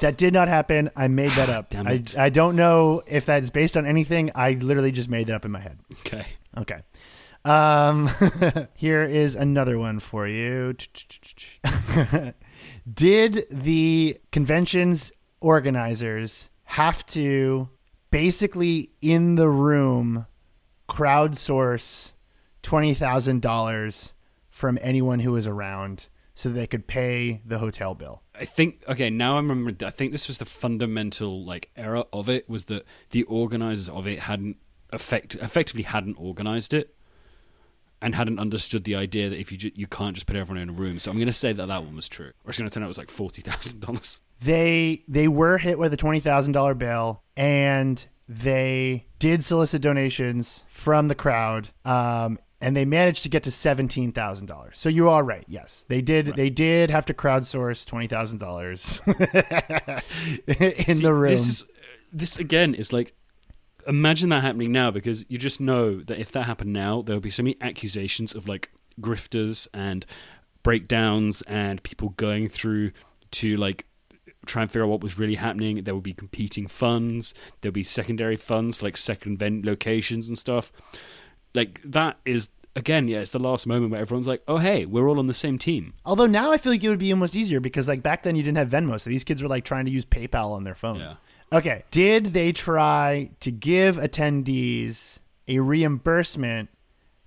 [0.00, 0.90] That did not happen.
[0.94, 1.70] I made that up.
[1.70, 2.04] Damn I.
[2.18, 4.32] I don't know if that's based on anything.
[4.34, 5.78] I literally just made that up in my head.
[6.00, 6.26] Okay.
[6.58, 6.82] Okay.
[7.46, 8.10] Um,
[8.74, 10.74] here is another one for you.
[12.92, 17.70] Did the convention's organizers have to
[18.10, 20.26] basically in the room
[20.88, 22.10] crowdsource
[22.62, 24.12] $20,000
[24.50, 28.22] from anyone who was around so they could pay the hotel bill?
[28.34, 29.86] I think okay now I remember.
[29.86, 34.06] I think this was the fundamental like error of it was that the organizers of
[34.06, 34.56] it hadn't
[34.90, 36.94] effect effectively hadn't organized it
[38.00, 40.70] and hadn't understood the idea that if you ju- you can't just put everyone in
[40.70, 40.98] a room.
[40.98, 42.32] So I'm going to say that that one was true.
[42.44, 44.20] Or it's going to turn out it was like forty thousand dollars.
[44.42, 50.64] they they were hit with a twenty thousand dollar bill, and they did solicit donations
[50.68, 54.78] from the crowd, um, and they managed to get to seventeen thousand dollars.
[54.78, 55.44] So you are right.
[55.48, 56.34] Yes, they did.
[56.36, 59.14] They did have to crowdsource twenty thousand dollars in
[61.02, 61.32] the room.
[61.32, 61.64] This is
[62.12, 63.14] this again is like
[63.86, 67.22] imagine that happening now because you just know that if that happened now, there would
[67.22, 70.06] be so many accusations of like grifters and
[70.62, 72.92] breakdowns and people going through
[73.32, 73.86] to like
[74.46, 75.82] try and figure out what was really happening.
[75.84, 77.34] There would be competing funds.
[77.60, 80.72] There would be secondary funds for like second vent locations and stuff.
[81.54, 85.08] Like that is again, yeah, it's the last moment where everyone's like, "Oh, hey, we're
[85.08, 87.60] all on the same team." Although now I feel like it would be almost easier
[87.60, 89.90] because like back then you didn't have Venmo, so these kids were like trying to
[89.90, 91.00] use PayPal on their phones.
[91.00, 91.58] Yeah.
[91.58, 91.84] Okay.
[91.90, 96.70] Did they try to give attendees a reimbursement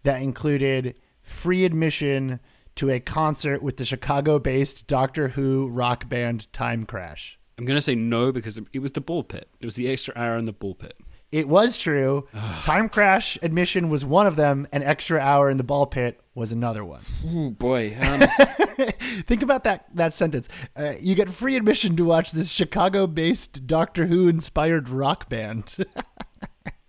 [0.04, 2.40] that included free admission
[2.76, 7.40] to a concert with the Chicago-based Doctor Who rock band Time Crash?
[7.58, 9.50] I'm gonna say no because it was the ball pit.
[9.60, 10.98] It was the extra hour in the ball pit.
[11.32, 12.28] It was true.
[12.64, 14.68] Time Crash admission was one of them.
[14.72, 17.02] An extra hour in the ball pit was another one.
[17.26, 17.98] Oh boy.
[18.00, 18.20] Um,
[19.28, 20.50] Think about that that sentence.
[20.78, 25.76] Uh, you get free admission to watch this Chicago-based Doctor Who inspired rock band.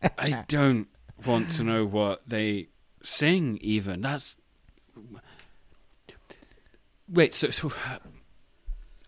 [0.18, 0.88] I don't
[1.24, 2.68] want to know what they
[3.02, 3.58] sing.
[3.62, 4.36] Even that's
[7.08, 7.34] wait.
[7.34, 7.72] So, so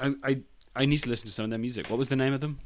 [0.00, 0.40] I, I
[0.76, 1.90] I need to listen to some of their music.
[1.90, 2.60] What was the name of them?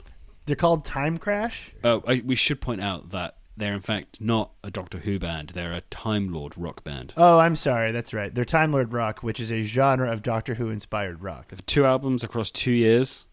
[0.46, 1.72] They're called Time Crash.
[1.84, 5.50] Oh, I, we should point out that they're in fact not a Doctor Who band.
[5.50, 7.14] They're a Time Lord rock band.
[7.16, 7.92] Oh, I'm sorry.
[7.92, 8.34] That's right.
[8.34, 11.48] They're Time Lord rock, which is a genre of Doctor Who inspired rock.
[11.48, 13.26] They have two albums across two years,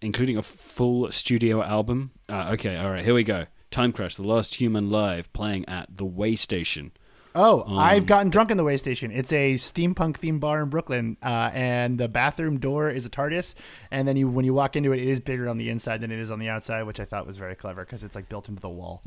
[0.00, 2.12] including a full studio album.
[2.28, 3.46] Uh, okay, all right, here we go.
[3.70, 6.92] Time Crash, The Last Human Live, playing at the Way Station.
[7.38, 9.10] Oh, Um, I've gotten drunk in the way station.
[9.12, 13.54] It's a steampunk themed bar in Brooklyn, uh, and the bathroom door is a TARDIS.
[13.90, 16.10] And then you, when you walk into it, it is bigger on the inside than
[16.10, 18.48] it is on the outside, which I thought was very clever because it's like built
[18.48, 19.02] into the wall.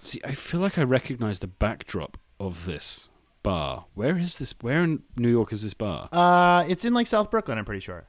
[0.00, 3.08] See, I feel like I recognize the backdrop of this
[3.42, 3.86] bar.
[3.94, 4.54] Where is this?
[4.60, 6.08] Where in New York is this bar?
[6.12, 7.58] Uh, it's in like South Brooklyn.
[7.58, 8.06] I'm pretty sure.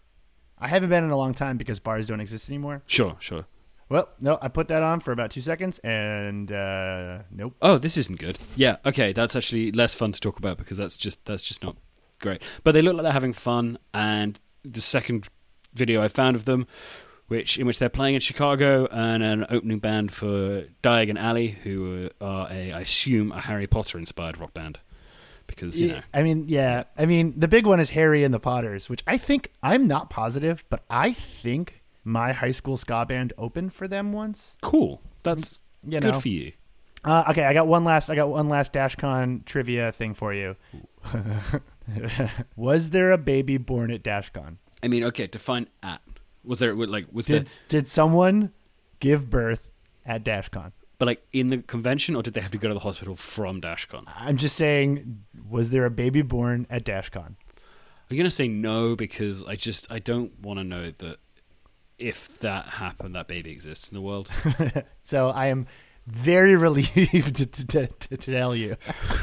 [0.59, 2.83] I haven't been in a long time because bars don't exist anymore.
[2.85, 3.45] Sure, sure.
[3.87, 7.55] Well, no, I put that on for about two seconds, and uh, nope.
[7.61, 8.39] Oh, this isn't good.
[8.55, 11.75] Yeah, okay, that's actually less fun to talk about because that's just that's just not
[12.19, 12.41] great.
[12.63, 15.27] But they look like they're having fun, and the second
[15.73, 16.65] video I found of them,
[17.27, 22.09] which in which they're playing in Chicago and an opening band for Diagon Alley, who
[22.19, 24.79] are a I assume a Harry Potter inspired rock band,
[25.45, 26.85] because you know I mean, yeah.
[26.97, 30.09] I mean, the big one is Harry and the Potters, which I think I'm not
[30.09, 34.55] positive, but I think my high school ska band opened for them once.
[34.61, 35.01] cool.
[35.23, 36.19] That's You good know.
[36.21, 36.53] for you.
[37.03, 38.09] Uh, okay, I got one last.
[38.09, 40.55] I got one last DashCon trivia thing for you.
[42.55, 44.57] was there a baby born at DashCon?
[44.83, 46.01] I mean, okay, define at.
[46.43, 48.51] Was there like was Did there did someone
[48.99, 49.71] give birth
[50.05, 50.71] at DashCon?
[50.97, 53.59] but like in the convention or did they have to go to the hospital from
[53.61, 54.05] DashCon?
[54.15, 57.35] I'm just saying, was there a baby born at DashCon?
[58.09, 61.17] I'm gonna say no because I just I don't want to know that
[61.97, 64.29] if that happened, that baby exists in the world.
[65.03, 65.67] So I am
[66.07, 68.75] very relieved to, to, to tell you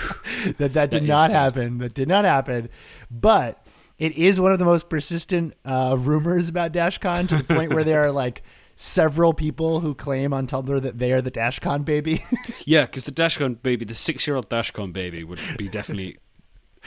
[0.59, 1.79] that that did is not happen.
[1.79, 2.69] That did not happen.
[3.11, 3.67] But
[3.99, 7.85] it is one of the most persistent uh, rumors about DashCon to the point where
[7.85, 8.43] there are like
[8.77, 12.25] several people who claim on Tumblr that they are the DashCon baby.
[12.65, 16.19] yeah, because the Dashcon baby, the six-year-old Dashcon baby, would be definitely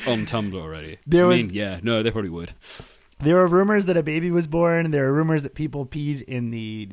[0.08, 0.98] on Tumblr already.
[1.06, 2.54] There I was- mean, yeah, no, they probably would.
[3.20, 4.92] There are rumors that a baby was born.
[4.92, 6.90] There are rumors that people peed in the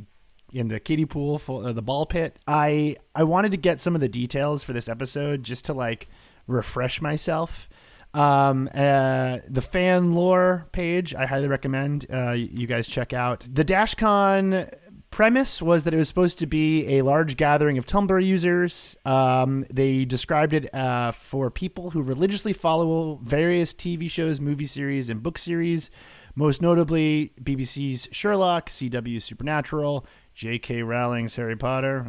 [0.52, 2.38] in the kiddie pool for uh, the ball pit.
[2.46, 6.08] I I wanted to get some of the details for this episode just to like
[6.46, 7.68] refresh myself.
[8.14, 13.46] Um, uh, the Fanlore page I highly recommend uh, you guys check out.
[13.50, 14.70] The DashCon
[15.12, 18.96] premise was that it was supposed to be a large gathering of Tumblr users.
[19.04, 25.08] Um, they described it uh, for people who religiously follow various TV shows, movie series,
[25.08, 25.90] and book series,
[26.34, 30.82] most notably BBC's Sherlock, CW Supernatural, J.K.
[30.82, 32.06] Rowling's Harry Potter.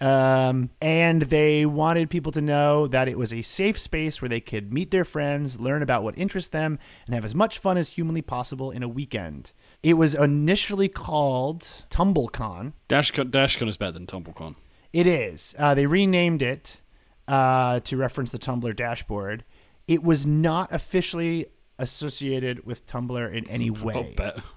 [0.00, 4.40] Um, and they wanted people to know that it was a safe space where they
[4.40, 7.88] could meet their friends, learn about what interests them, and have as much fun as
[7.90, 9.52] humanly possible in a weekend.
[9.82, 12.72] It was initially called TumblrCon.
[12.88, 14.54] Dashcon, Dashcon is better than TumblrCon.
[14.92, 15.56] It is.
[15.58, 16.80] Uh, they renamed it
[17.26, 19.44] uh, to reference the Tumblr dashboard.
[19.88, 21.46] It was not officially
[21.78, 24.14] associated with Tumblr in any way.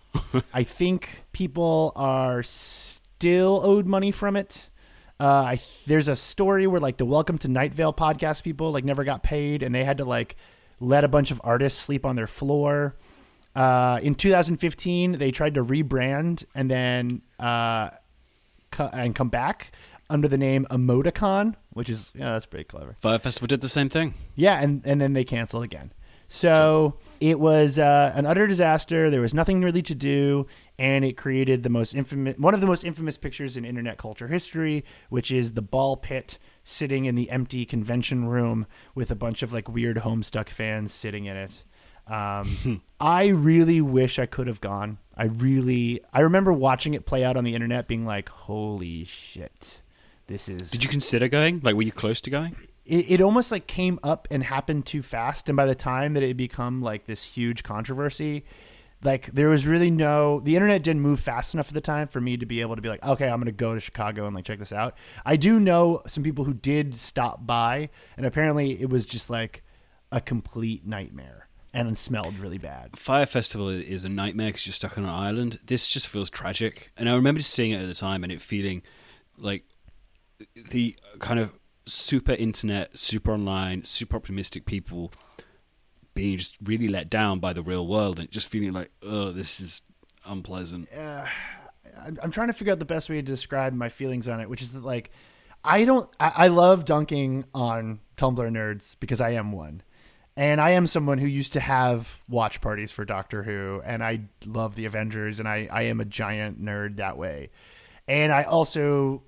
[0.53, 4.69] I think people are still owed money from it.
[5.19, 8.83] Uh, I there's a story where like the Welcome to Night Vale podcast people like
[8.83, 10.35] never got paid and they had to like
[10.79, 12.95] let a bunch of artists sleep on their floor.
[13.55, 17.89] Uh, in 2015, they tried to rebrand and then uh,
[18.71, 19.71] co- and come back
[20.09, 22.95] under the name Emoticon, which is yeah, that's pretty clever.
[22.99, 24.13] Fyre Festival did the same thing.
[24.35, 25.91] Yeah, and and then they canceled again.
[26.27, 29.09] So it was uh, an utter disaster.
[29.09, 32.67] There was nothing really to do, and it created the most infamous, one of the
[32.67, 37.29] most infamous pictures in internet culture history, which is the ball pit sitting in the
[37.29, 38.65] empty convention room
[38.95, 41.63] with a bunch of like weird Homestuck fans sitting in it.
[42.07, 44.97] Um, I really wish I could have gone.
[45.17, 49.79] I really, I remember watching it play out on the internet, being like, "Holy shit,
[50.27, 51.61] this is." Did you consider going?
[51.63, 52.55] Like, were you close to going?
[52.85, 56.23] it, it almost like came up and happened too fast and by the time that
[56.23, 58.45] it had become like this huge controversy
[59.03, 62.21] like there was really no the internet didn't move fast enough at the time for
[62.21, 64.45] me to be able to be like okay i'm gonna go to chicago and like
[64.45, 68.89] check this out i do know some people who did stop by and apparently it
[68.89, 69.63] was just like
[70.11, 74.73] a complete nightmare and it smelled really bad Fyre Festival is a nightmare because you're
[74.73, 75.59] stuck on an island.
[75.65, 78.41] This just feels tragic, and I remember just seeing it at the time and it
[78.41, 78.81] feeling
[79.37, 79.65] like
[80.69, 81.53] the kind of
[81.85, 85.11] super internet, super online, super optimistic people
[86.13, 89.59] being just really let down by the real world and just feeling like, oh, this
[89.59, 89.81] is
[90.25, 90.89] unpleasant.
[90.95, 94.49] I'm I'm trying to figure out the best way to describe my feelings on it,
[94.49, 95.11] which is that like
[95.63, 99.81] I don't I, I love dunking on Tumblr nerds because I am one.
[100.37, 104.21] And I am someone who used to have watch parties for Doctor Who and I
[104.45, 107.51] love the Avengers and I, I am a giant nerd that way.
[108.07, 109.23] And I also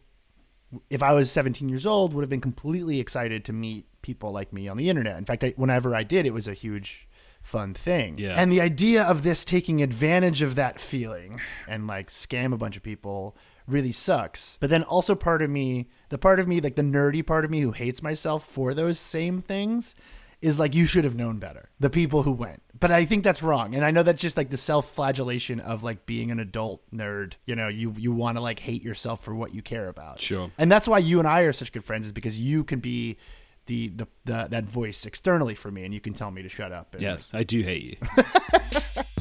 [0.89, 4.51] if I was 17 years old would have been completely excited to meet people like
[4.51, 5.17] me on the internet.
[5.17, 7.07] In fact, I, whenever I did, it was a huge
[7.41, 8.15] fun thing.
[8.17, 8.33] Yeah.
[8.35, 12.75] And the idea of this taking advantage of that feeling and like scam a bunch
[12.75, 14.57] of people really sucks.
[14.59, 17.51] But then also part of me, the part of me, like the nerdy part of
[17.51, 19.95] me who hates myself for those same things
[20.41, 21.69] is like you should have known better.
[21.79, 22.61] The people who went.
[22.79, 23.73] But I think that's wrong.
[23.73, 27.33] And I know that's just like the self-flagellation of like being an adult nerd.
[27.45, 30.21] You know, you you want to like hate yourself for what you care about.
[30.21, 30.51] Sure.
[30.57, 33.17] And that's why you and I are such good friends is because you can be
[33.65, 36.71] the the, the that voice externally for me and you can tell me to shut
[36.71, 36.93] up.
[36.93, 38.23] And, Yes, I do hate you.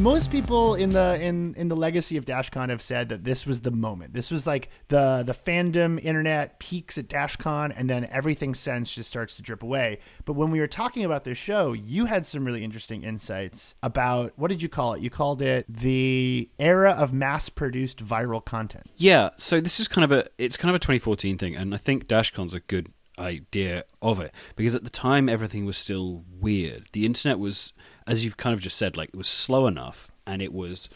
[0.00, 3.60] most people in the in in the legacy of DashCon have said that this was
[3.60, 4.14] the moment.
[4.14, 9.08] This was like the the fandom internet peaks at DashCon, and then everything since just
[9.08, 10.00] starts to drip away.
[10.24, 14.32] But when we were talking about this show, you had some really interesting insights about
[14.36, 15.02] what did you call it?
[15.02, 18.90] You called it the era of mass-produced viral content.
[18.96, 21.78] Yeah, so this is kind of a it's kind of a 2014 thing, and I
[21.78, 26.88] think DashCon's a good idea of it because at the time everything was still weird.
[26.92, 27.72] The internet was,
[28.06, 30.90] as you've kind of just said, like it was slow enough and it was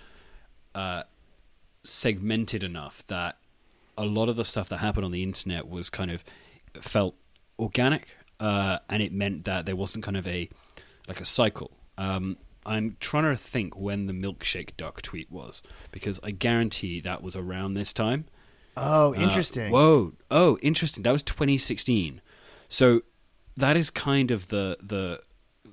[0.75, 1.03] uh,
[1.83, 3.39] segmented enough that
[3.99, 6.25] a lot of the stuff that happened on the internet was kind of
[6.81, 7.15] felt
[7.59, 10.49] organic, uh, and it meant that there wasn't kind of a
[11.09, 11.71] like a cycle.
[11.97, 17.23] Um, I'm trying to think when the milkshake duck tweet was because I guarantee that
[17.23, 18.27] was around this time.
[18.77, 19.69] Oh, interesting.
[19.69, 20.13] Uh, whoa.
[20.31, 21.03] Oh, interesting.
[21.05, 22.21] That was 2016.
[22.69, 23.03] So
[23.57, 25.21] that is kind of the the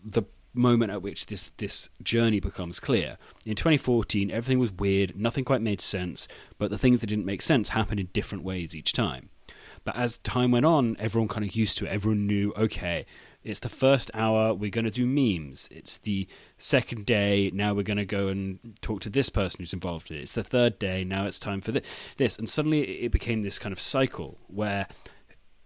[0.03, 3.17] the moment at which this this journey becomes clear.
[3.45, 7.41] In 2014, everything was weird, nothing quite made sense, but the things that didn't make
[7.41, 9.29] sense happened in different ways each time.
[9.83, 11.89] But as time went on, everyone kind of used to it.
[11.89, 13.05] Everyone knew, okay,
[13.43, 15.67] it's the first hour, we're going to do memes.
[15.69, 19.73] It's the second day, now we're going to go and talk to this person who's
[19.73, 20.21] involved in it.
[20.21, 22.39] It's the third day, now it's time for this.
[22.39, 24.87] And suddenly it became this kind of cycle where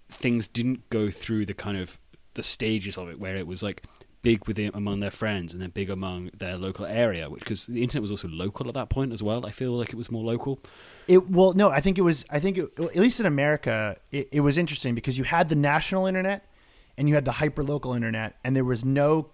[0.10, 2.00] things didn't go through the kind of
[2.34, 3.84] the stages of it, where it was like
[4.22, 7.82] big with among their friends and then big among their local area which because the
[7.84, 9.46] internet was also local at that point as well.
[9.46, 10.60] I feel like it was more local.
[11.08, 14.28] It well no i think it was i think it, at least in america it,
[14.32, 16.46] it was interesting because you had the national internet
[16.98, 19.30] and you had the hyper local internet and there was no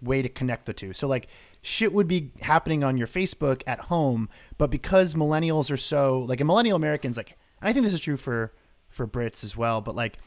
[0.00, 0.92] way to connect the two.
[0.92, 1.28] So like
[1.60, 6.40] shit would be happening on your facebook at home but because millennials are so like
[6.40, 8.52] a millennial americans like i think this is true for
[8.88, 10.18] for brits as well but like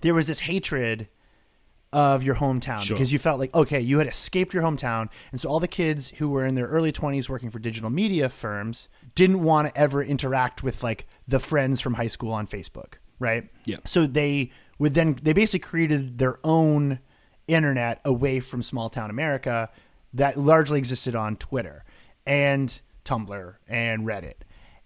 [0.00, 1.06] there was this hatred
[1.92, 2.96] of your hometown Sure.
[2.96, 6.10] because you felt like okay you had escaped your hometown and so all the kids
[6.10, 10.02] who were in their early 20s working for digital media firms didn't want to ever
[10.04, 13.78] interact with like the friends from high school on facebook right Yeah.
[13.86, 16.98] so they would then they basically created their own
[17.46, 19.70] internet away from small town america
[20.12, 21.84] that largely existed on twitter
[22.26, 24.34] and tumblr and reddit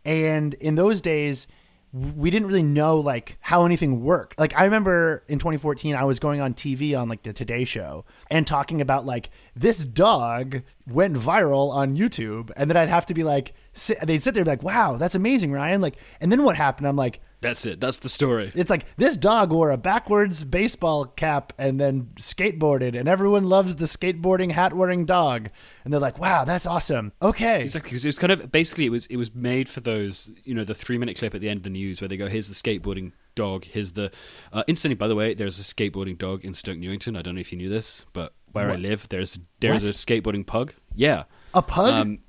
[0.05, 1.49] and in those days
[1.93, 4.39] we didn't really know like how anything worked.
[4.39, 8.05] Like I remember in 2014 I was going on TV on like the Today show
[8.31, 13.15] and talking about like this dog went viral on YouTube and then I'd have to
[13.15, 16.33] be like sit, they'd sit there and be like wow that's amazing Ryan like and
[16.33, 17.81] then what happened I'm like that's it.
[17.81, 18.53] That's the story.
[18.55, 23.77] It's like this dog wore a backwards baseball cap and then skateboarded and everyone loves
[23.77, 25.51] the skateboarding hat wearing dog.
[25.85, 27.13] And they're like wow that's awesome.
[27.21, 27.63] Okay.
[27.63, 30.55] Exactly because it was kind of basically it was it was made for those you
[30.55, 32.49] know the three minute clip at the end of the news where they go here's
[32.49, 33.65] the skateboarding dog.
[33.65, 34.11] Here's the
[34.53, 37.17] uh, instantly by the way there's a skateboarding dog in stoke newington.
[37.17, 39.95] I don't know if you knew this but where i live there's there's What?
[39.95, 40.75] a skateboarding pug.
[40.95, 41.25] Yeah.
[41.55, 41.93] A pug?
[41.93, 42.21] Um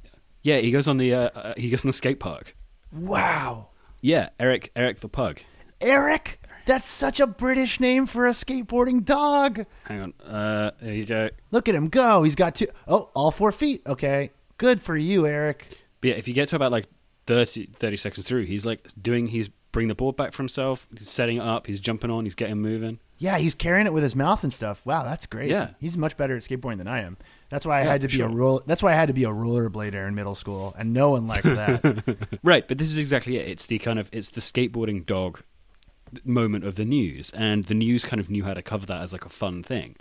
[0.41, 2.55] yeah he goes on the uh, uh, he goes on the skate park.
[2.91, 3.69] Wow
[4.03, 5.39] yeah eric eric the pug.
[5.81, 6.39] Eric?
[6.65, 9.65] That's such a British name for a skateboarding dog.
[9.85, 11.29] Hang on uh there you go.
[11.49, 12.21] Look at him go.
[12.21, 13.81] He's got two oh all four feet.
[13.87, 14.29] Okay
[14.63, 15.77] good for you Eric.
[16.01, 16.87] But yeah, if you get to about like
[17.27, 21.09] 30, 30 seconds through, he's like doing, he's bringing the board back for himself, he's
[21.09, 22.99] setting it up, he's jumping on, he's getting moving.
[23.23, 24.85] Yeah, he's carrying it with his mouth and stuff.
[24.85, 25.49] Wow, that's great.
[25.49, 25.69] Yeah.
[25.79, 27.15] he's much better at skateboarding than I am.
[27.47, 28.29] That's why I Yeah, had to be a sure.
[28.29, 28.61] roll.
[28.65, 31.45] That's why I had to be a rollerblader in middle school, and no one liked
[31.45, 32.37] that.
[32.43, 33.47] Right, but this is exactly it.
[33.47, 35.41] It's the kind of, it's the skateboarding dog
[36.25, 39.13] moment of the news, and the news kind of knew how to cover that as
[39.13, 39.95] like a fun thing.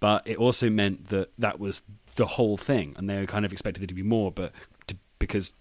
[0.00, 1.82] But it also meant that that was
[2.16, 4.50] the whole thing, and they were kind of expected it to be more, but
[4.88, 5.52] to, because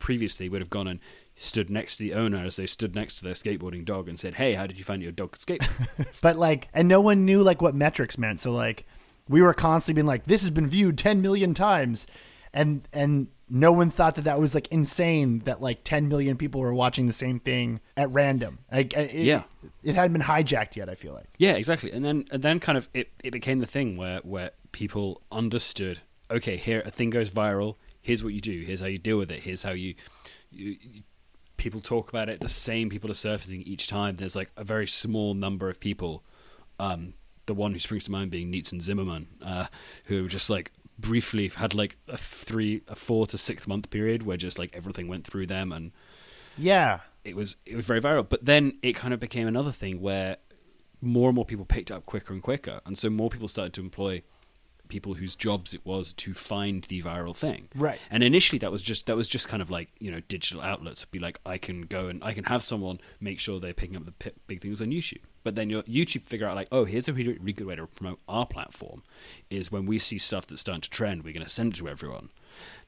[0.00, 0.98] previously would have gone and
[1.42, 4.34] stood next to the owner as they stood next to their skateboarding dog and said,
[4.34, 5.62] "Hey, how did you find your dog could skate?"
[6.20, 8.40] but like, and no one knew like what metrics meant.
[8.40, 8.86] So like,
[9.28, 12.06] we were constantly being like, "This has been viewed ten million times,"
[12.52, 16.60] and and no one thought that that was like insane that like ten million people
[16.60, 18.58] were watching the same thing at random.
[18.72, 19.42] Like, it, Yeah.
[19.82, 20.88] it hadn't been hijacked yet.
[20.88, 21.28] I feel like.
[21.38, 21.90] Yeah, exactly.
[21.92, 26.00] And then and then kind of it, it became the thing where where people understood,
[26.30, 29.30] okay, here a thing goes viral, here's what you do, here's how you deal with
[29.30, 29.94] it, here's how you,
[30.50, 31.02] you, you
[31.62, 34.16] people talk about it, the same people are surfacing each time.
[34.16, 36.22] There's like a very small number of people.
[36.78, 37.14] Um
[37.46, 39.66] the one who springs to mind being Neetzan Zimmerman, uh,
[40.04, 44.36] who just like briefly had like a three, a four to six month period where
[44.36, 45.90] just like everything went through them and
[46.56, 47.00] Yeah.
[47.24, 48.28] it was it was very viral.
[48.28, 50.36] But then it kind of became another thing where
[51.00, 53.72] more and more people picked it up quicker and quicker, and so more people started
[53.74, 54.22] to employ
[54.92, 57.68] people whose jobs it was to find the viral thing.
[57.74, 57.98] Right.
[58.10, 61.02] And initially that was just that was just kind of like you know digital outlets
[61.02, 63.96] would be like I can go and I can have someone make sure they're picking
[63.96, 65.22] up the big things on YouTube.
[65.42, 67.86] But then your YouTube figure out like oh here's a really, really good way to
[67.86, 69.02] promote our platform
[69.48, 71.88] is when we see stuff that's starting to trend we're going to send it to
[71.88, 72.28] everyone.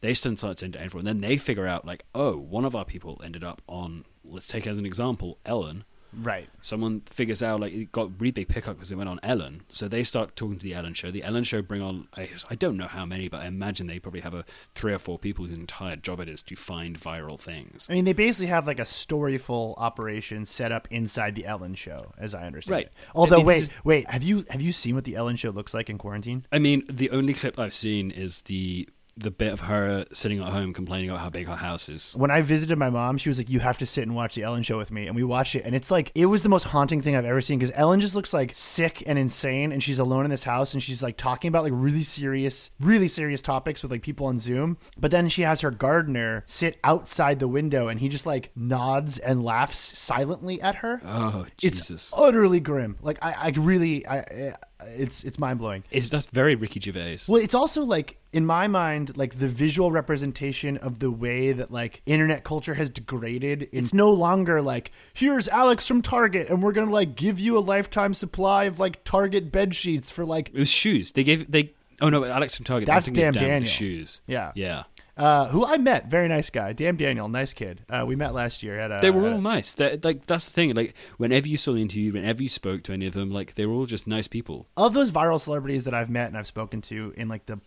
[0.00, 1.06] They send it to everyone.
[1.06, 4.04] Then they figure out like, oh, one of our people ended up on.
[4.22, 5.84] Let's take as an example Ellen.
[6.22, 6.48] Right.
[6.60, 9.62] Someone figures out like it got really big pickup because it went on Ellen.
[9.68, 11.10] So they start talking to the Ellen show.
[11.10, 13.98] The Ellen show bring on I, I don't know how many, but I imagine they
[13.98, 14.44] probably have a
[14.74, 17.86] three or four people whose entire job it is to find viral things.
[17.90, 22.12] I mean, they basically have like a storyful operation set up inside the Ellen show,
[22.18, 22.86] as I understand Right.
[22.86, 22.92] it.
[23.14, 25.50] Although, I mean, wait, is- wait, have you have you seen what the Ellen show
[25.50, 26.46] looks like in quarantine?
[26.52, 30.52] I mean, the only clip I've seen is the the bit of her sitting at
[30.52, 32.14] home complaining about how big her house is.
[32.16, 34.42] When I visited my mom, she was like, "You have to sit and watch the
[34.42, 36.64] Ellen show with me," and we watched it, and it's like it was the most
[36.64, 39.98] haunting thing I've ever seen because Ellen just looks like sick and insane, and she's
[39.98, 43.82] alone in this house, and she's like talking about like really serious, really serious topics
[43.82, 44.78] with like people on Zoom.
[44.98, 49.18] But then she has her gardener sit outside the window, and he just like nods
[49.18, 51.00] and laughs silently at her.
[51.04, 51.90] Oh Jesus!
[51.90, 52.96] it's utterly grim.
[53.00, 54.54] Like I, I really, I, I
[54.88, 55.84] it's it's mind blowing.
[55.90, 57.18] It's that's very Ricky Gervais.
[57.28, 61.70] Well, it's also like in my mind, like the visual representation of the way that
[61.70, 63.68] like internet culture has degraded.
[63.72, 67.60] It's no longer like here's Alex from Target, and we're gonna like give you a
[67.60, 71.12] lifetime supply of like Target bed sheets for like It was shoes.
[71.12, 71.72] They gave they.
[72.00, 72.86] Oh no, Alex from Target.
[72.86, 73.70] That's I'm thinking of Damn Damn Daniel.
[73.70, 74.20] shoes.
[74.26, 74.82] yeah, Yeah,
[75.16, 77.84] uh, who I met, very nice guy, damn Daniel, nice kid.
[77.88, 78.98] Uh, we met last year at a.
[79.00, 79.72] they were all nice.
[79.72, 80.74] They're, like that's the thing.
[80.74, 83.64] Like whenever you saw the interview, whenever you spoke to any of them, like they
[83.64, 84.66] were all just nice people.
[84.76, 87.60] of those viral celebrities that I've met and I've spoken to in like the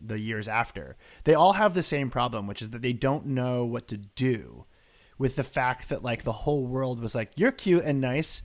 [0.00, 3.64] the years after, they all have the same problem, which is that they don't know
[3.64, 4.64] what to do
[5.18, 8.42] with the fact that like the whole world was like, "You're cute and nice,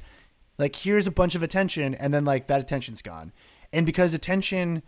[0.60, 3.32] like here's a bunch of attention," and then like that attention's gone,
[3.72, 4.84] and because attention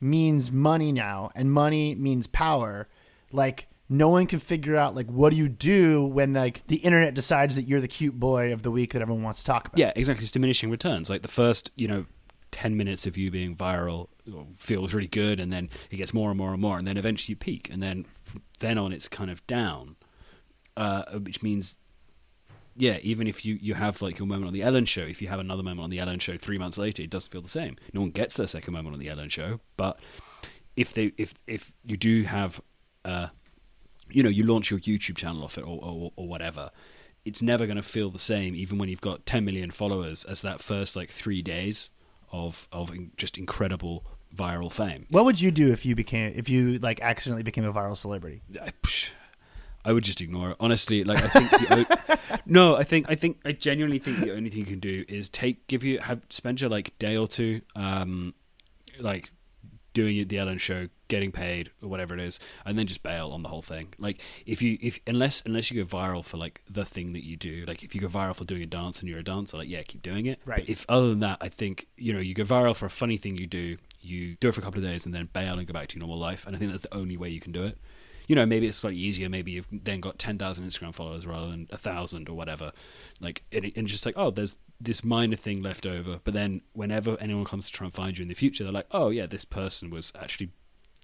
[0.00, 2.88] means money now, and money means power,
[3.32, 3.68] like.
[3.86, 7.54] No one can figure out like what do you do when like the internet decides
[7.56, 9.78] that you're the cute boy of the week that everyone wants to talk about.
[9.78, 10.22] Yeah, exactly.
[10.22, 11.10] It's diminishing returns.
[11.10, 12.06] Like the first, you know,
[12.50, 14.08] ten minutes of you being viral
[14.56, 17.32] feels really good, and then it gets more and more and more, and then eventually
[17.32, 18.06] you peak, and then
[18.58, 19.96] then on it's kind of down,
[20.78, 21.76] uh, which means.
[22.76, 25.28] Yeah, even if you, you have like your moment on the Ellen show, if you
[25.28, 27.76] have another moment on the Ellen show three months later, it doesn't feel the same.
[27.92, 30.00] No one gets their second moment on the Ellen show, but
[30.74, 32.60] if they if if you do have
[33.04, 33.28] uh,
[34.08, 36.70] you know, you launch your YouTube channel off it or, or, or whatever,
[37.24, 40.42] it's never going to feel the same, even when you've got 10 million followers, as
[40.42, 41.90] that first like three days
[42.32, 45.06] of of just incredible viral fame.
[45.10, 48.42] What would you do if you became if you like accidentally became a viral celebrity?
[48.60, 48.72] I,
[49.84, 50.56] I would just ignore it.
[50.60, 54.50] Honestly, like I think the, no, I think I think I genuinely think the only
[54.50, 57.60] thing you can do is take give you have spend your like day or two,
[57.76, 58.34] um,
[58.98, 59.30] like
[59.94, 63.42] doing the Ellen show, getting paid or whatever it is, and then just bail on
[63.42, 63.94] the whole thing.
[63.98, 67.36] Like if you if unless unless you go viral for like the thing that you
[67.36, 69.68] do, like if you go viral for doing a dance and you're a dancer, like
[69.68, 70.40] yeah, keep doing it.
[70.44, 70.60] Right.
[70.60, 73.16] But if other than that, I think you know you go viral for a funny
[73.16, 75.66] thing you do, you do it for a couple of days and then bail and
[75.66, 77.52] go back to your normal life, and I think that's the only way you can
[77.52, 77.78] do it.
[78.26, 79.28] You know, maybe it's slightly easier.
[79.28, 82.72] Maybe you've then got ten thousand Instagram followers rather than a thousand or whatever.
[83.20, 86.20] Like, and, and just like, oh, there's this minor thing left over.
[86.22, 88.86] But then, whenever anyone comes to try and find you in the future, they're like,
[88.90, 90.50] oh yeah, this person was actually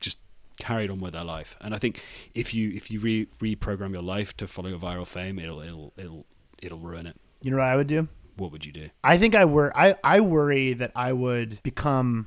[0.00, 0.18] just
[0.58, 1.56] carried on with their life.
[1.60, 2.00] And I think
[2.34, 5.92] if you if you re- reprogram your life to follow your viral fame, it'll it'll
[5.96, 6.26] it'll
[6.62, 7.16] it'll ruin it.
[7.42, 8.08] You know what I would do?
[8.36, 8.88] What would you do?
[9.02, 12.26] I think I wor I I worry that I would become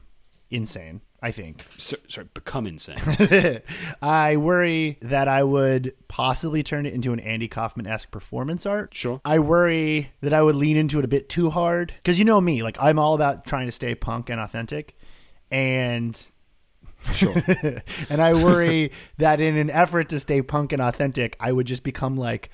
[0.49, 1.01] insane.
[1.23, 1.65] I think.
[1.77, 2.99] So, sorry, become insane.
[4.01, 8.93] I worry that I would possibly turn it into an Andy Kaufman esque performance art.
[8.93, 9.21] Sure.
[9.23, 12.41] I worry that I would lean into it a bit too hard because you know
[12.41, 14.97] me, like I'm all about trying to stay punk and authentic,
[15.49, 16.21] and
[17.13, 17.33] Sure.
[18.09, 21.83] and I worry that in an effort to stay punk and authentic, I would just
[21.83, 22.49] become like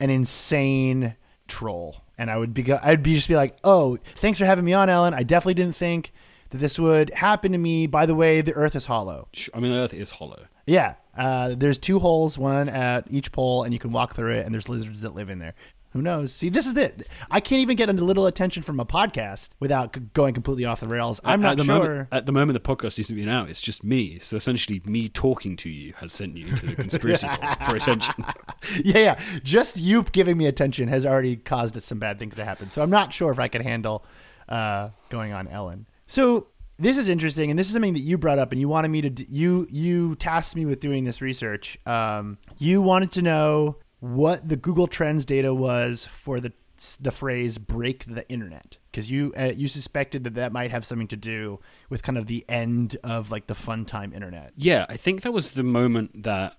[0.00, 1.14] an insane
[1.46, 4.72] troll, and I would be I'd be just be like, oh, thanks for having me
[4.72, 5.12] on, Ellen.
[5.12, 6.10] I definitely didn't think
[6.54, 7.88] that this would happen to me.
[7.88, 9.26] By the way, the Earth is hollow.
[9.52, 10.46] I mean, the Earth is hollow.
[10.66, 14.46] Yeah, uh, there's two holes, one at each pole, and you can walk through it.
[14.46, 15.54] And there's lizards that live in there.
[15.94, 16.32] Who knows?
[16.32, 17.08] See, this is it.
[17.28, 20.78] I can't even get a little attention from a podcast without c- going completely off
[20.78, 21.20] the rails.
[21.24, 21.78] I'm at not the sure.
[21.80, 23.50] Moment, at the moment, the podcast seems to be out.
[23.50, 24.20] It's just me.
[24.20, 27.26] So essentially, me talking to you has sent you to the conspiracy
[27.66, 28.14] for attention.
[28.84, 29.20] yeah, yeah.
[29.42, 32.70] Just you giving me attention has already caused some bad things to happen.
[32.70, 34.04] So I'm not sure if I can handle
[34.48, 35.86] uh, going on Ellen.
[36.14, 36.46] So
[36.78, 39.02] this is interesting, and this is something that you brought up, and you wanted me
[39.02, 39.24] to.
[39.28, 41.76] You you tasked me with doing this research.
[41.86, 46.52] Um, you wanted to know what the Google Trends data was for the
[47.00, 51.08] the phrase "break the internet" because you uh, you suspected that that might have something
[51.08, 51.58] to do
[51.90, 54.52] with kind of the end of like the fun time internet.
[54.54, 56.58] Yeah, I think that was the moment that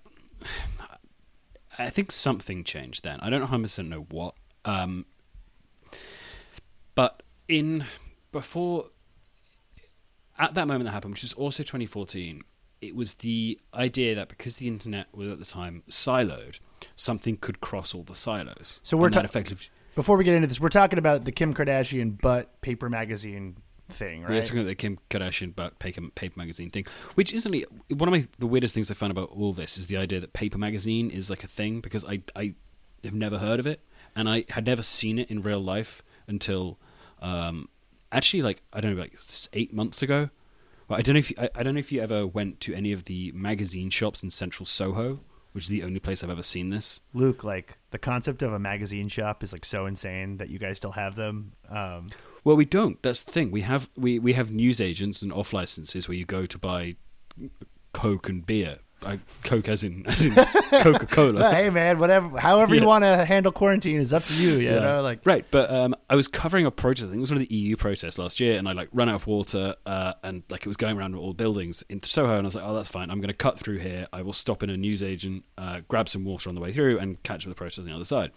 [1.78, 3.20] I think something changed then.
[3.20, 4.34] I don't 100% know what.
[4.66, 5.06] Um,
[6.94, 7.86] but in
[8.32, 8.90] before
[10.38, 12.42] at that moment that happened, which was also 2014,
[12.80, 16.58] it was the idea that because the internet was at the time siloed,
[16.94, 18.80] something could cross all the silos.
[18.82, 19.66] So we're And that ta- effectively.
[19.94, 23.56] Before we get into this, we're talking about the Kim Kardashian butt paper magazine
[23.88, 24.30] thing, right?
[24.30, 26.84] We're talking about the Kim Kardashian butt paper, paper magazine thing,
[27.14, 27.54] which isn't
[27.94, 30.34] one of my the weirdest things I found about all this is the idea that
[30.34, 32.54] paper magazine is like a thing because I I
[33.04, 33.80] have never heard of it
[34.14, 36.78] and I had never seen it in real life until
[37.22, 37.68] um,
[38.12, 39.18] actually like I don't know like
[39.52, 40.30] eight months ago.
[40.88, 42.74] Well, I don't know if you, I, I don't know if you ever went to
[42.74, 45.18] any of the magazine shops in Central Soho,
[45.52, 47.00] which is the only place I've ever seen this.
[47.12, 50.76] Luke, like the concept of a magazine shop is like so insane that you guys
[50.76, 51.52] still have them.
[51.68, 52.10] Um,
[52.44, 53.02] Well, we don't.
[53.02, 53.50] That's the thing.
[53.50, 56.94] We have we, we have news agents and off licenses where you go to buy
[57.92, 58.78] Coke and beer.
[59.02, 61.50] I, Coke as in as in Coca Cola.
[61.52, 64.58] hey, man, whatever, however you want to handle quarantine is up to you.
[64.58, 67.04] You know, like right, but um, I was covering a protest.
[67.04, 69.08] I think it was one of the EU protests last year, and I like ran
[69.08, 72.42] out of water, uh, and like it was going around all buildings in Soho, and
[72.42, 73.10] I was like, oh, that's fine.
[73.10, 74.06] I'm going to cut through here.
[74.12, 77.22] I will stop in a newsagent, uh, grab some water on the way through, and
[77.22, 78.32] catch up with the protest on the other side.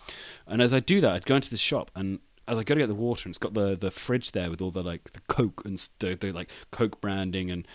[0.45, 2.82] And as I do that, I'd go into this shop, and as I go to
[2.82, 5.22] get the water, and it's got the the fridge there with all the like the
[5.22, 7.68] Coke and the, the like Coke branding and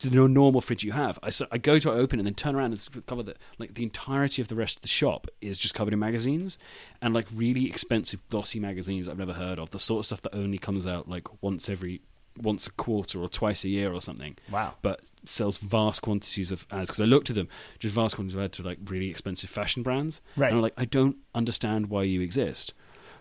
[0.00, 1.18] the normal fridge you have.
[1.22, 3.82] I, so I go to open and then turn around and discover that like the
[3.82, 6.58] entirety of the rest of the shop is just covered in magazines
[7.00, 9.70] and like really expensive glossy magazines I've never heard of.
[9.70, 12.02] The sort of stuff that only comes out like once every
[12.40, 14.36] once a quarter or twice a year or something.
[14.50, 14.74] wow.
[14.82, 18.44] But sells vast quantities of ads because I looked at them, just vast quantities of
[18.44, 20.20] ads to like really expensive fashion brands.
[20.36, 20.48] Right.
[20.48, 22.74] And I'm like, I don't understand why you exist.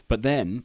[0.07, 0.63] But then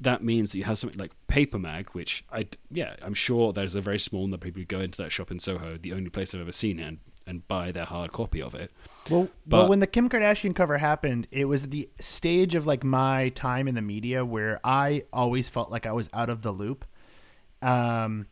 [0.00, 3.74] that means that you have something like Paper Mag, which I yeah, I'm sure there's
[3.74, 6.10] a very small number of people who go into that shop in Soho, the only
[6.10, 8.72] place I've ever seen it, and, and buy their hard copy of it.
[9.10, 12.82] Well, well, But- when the Kim Kardashian cover happened, it was the stage of like
[12.82, 16.52] my time in the media where I always felt like I was out of the
[16.52, 16.84] loop,
[17.62, 18.26] um,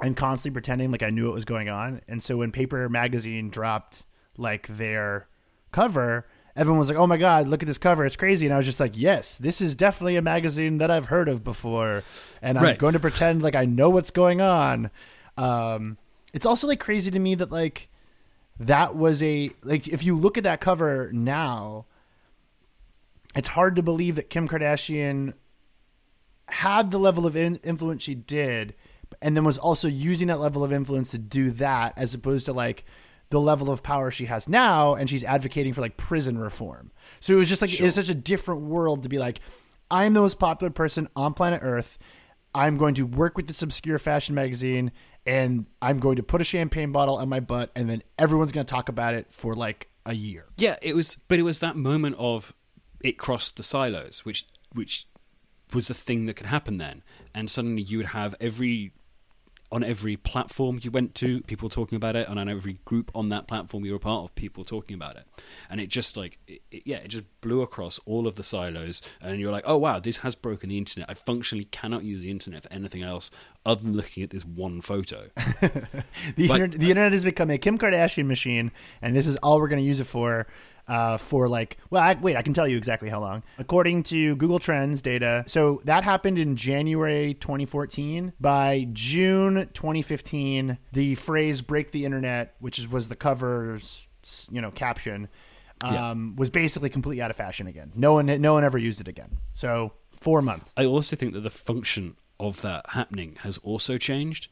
[0.00, 2.00] and constantly pretending like I knew what was going on.
[2.08, 4.02] And so when Paper Magazine dropped
[4.38, 5.28] like their
[5.72, 6.26] cover,
[6.56, 8.04] everyone was like, "Oh my god, look at this cover!
[8.06, 11.06] It's crazy!" And I was just like, "Yes, this is definitely a magazine that I've
[11.06, 12.02] heard of before,
[12.42, 12.78] and I'm Right.
[12.78, 14.90] going to pretend like I know what's going on."
[15.36, 15.96] Um,
[16.32, 17.88] it's also like crazy to me that like
[18.58, 21.86] that was a like if you look at that cover now
[23.34, 25.32] it's hard to believe that kim kardashian
[26.48, 28.74] had the level of in- influence she did
[29.22, 32.52] and then was also using that level of influence to do that as opposed to
[32.52, 32.84] like
[33.30, 36.90] the level of power she has now and she's advocating for like prison reform.
[37.20, 37.86] So it was just like Sure.
[37.86, 39.40] it's such a different world to be like
[39.90, 41.98] i'm the most popular person on planet earth.
[42.54, 44.92] I'm going to work with this obscure fashion magazine
[45.26, 48.66] and i'm going to put a champagne bottle on my butt and then everyone's going
[48.66, 50.46] to talk about it for like a year.
[50.56, 52.54] Yeah, it was, but it was that moment of
[53.02, 55.06] it crossed the silos, which which
[55.72, 57.02] was the thing that could happen then,
[57.34, 58.92] and suddenly you would have every
[59.72, 63.28] on every platform you went to, people talking about it, and on every group on
[63.28, 65.24] that platform you were part of, people talking about it,
[65.70, 69.00] and it just like it, it- yeah, it just blew across all of the silos,
[69.20, 71.08] and you're like, oh wow, this has broken the internet.
[71.08, 73.30] I functionally cannot use the internet for anything else
[73.64, 75.28] other than looking at this one photo.
[76.36, 79.60] The, But- internet, the internet has become a Kim Kardashian machine, and this is all
[79.60, 80.46] we're going to use it for.
[80.90, 83.44] Uh, for like, well, I, wait, I can tell you exactly how long.
[83.58, 88.32] According to Google Trends data, so that happened in January 2014.
[88.40, 94.08] By June 2015, the phrase "break the internet," which is, was the cover's
[94.50, 95.28] you know caption,
[95.82, 97.92] um, was basically completely out of fashion again.
[97.94, 99.38] No one, no one ever used it again.
[99.54, 100.72] So four months.
[100.76, 104.48] I also think that the function of that happening has also changed,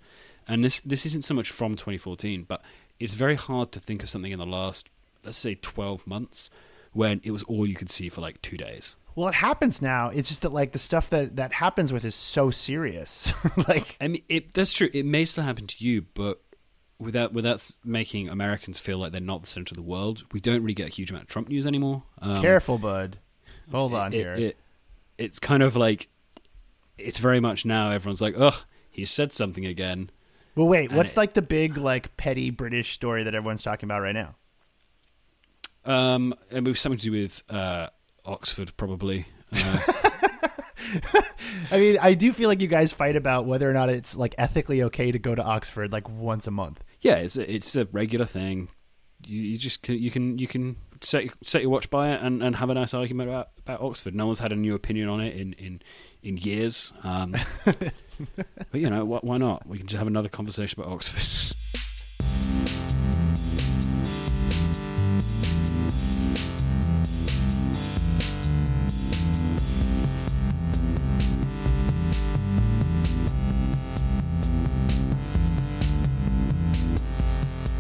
[0.47, 2.62] and this this isn't so much from 2014, but
[3.01, 4.91] it's very hard to think of something in the last,
[5.25, 6.51] let's say, 12 months
[6.93, 8.97] when it was all you could see for like two days.
[9.14, 10.11] Well, it happens now.
[10.11, 13.33] It's just that like the stuff that that happens with is so serious.
[13.69, 14.89] like I mean, it, that's true.
[14.95, 16.41] It may still happen to you, but
[17.01, 20.62] without without making Americans feel like they're not the center of the world, we don't
[20.62, 22.05] really get a huge amount of Trump news anymore.
[22.23, 23.19] Um, Careful, bud.
[23.73, 24.35] Hold on it- here.
[24.35, 24.57] It,
[25.19, 26.09] it's kind of like
[26.97, 27.91] it's very much now.
[27.91, 28.55] Everyone's like, "Ugh,
[28.89, 30.11] he said something again."
[30.55, 30.91] well, wait.
[30.91, 34.37] and What's like the big like petty British story that everyone's talking about right now?
[35.89, 37.89] Um, it was something to do with uh,
[38.24, 39.26] Oxford, probably.
[39.53, 39.78] Uh,
[41.70, 44.34] I mean, I do feel like you guys fight about whether or not it's like
[44.39, 46.84] ethically okay to go to Oxford like once a month.
[47.01, 48.68] yeah, it's a, it's a regular thing.
[49.26, 52.43] You, you just can, you can you can set set your watch by it and,
[52.43, 54.14] and have a nice argument about, about Oxford.
[54.14, 55.82] No one's had a new opinion on it in in,
[56.22, 56.93] in years.
[57.03, 57.34] Um,
[57.64, 57.93] but
[58.74, 59.66] you know, wh- why not?
[59.66, 61.57] We can just have another conversation about Oxford.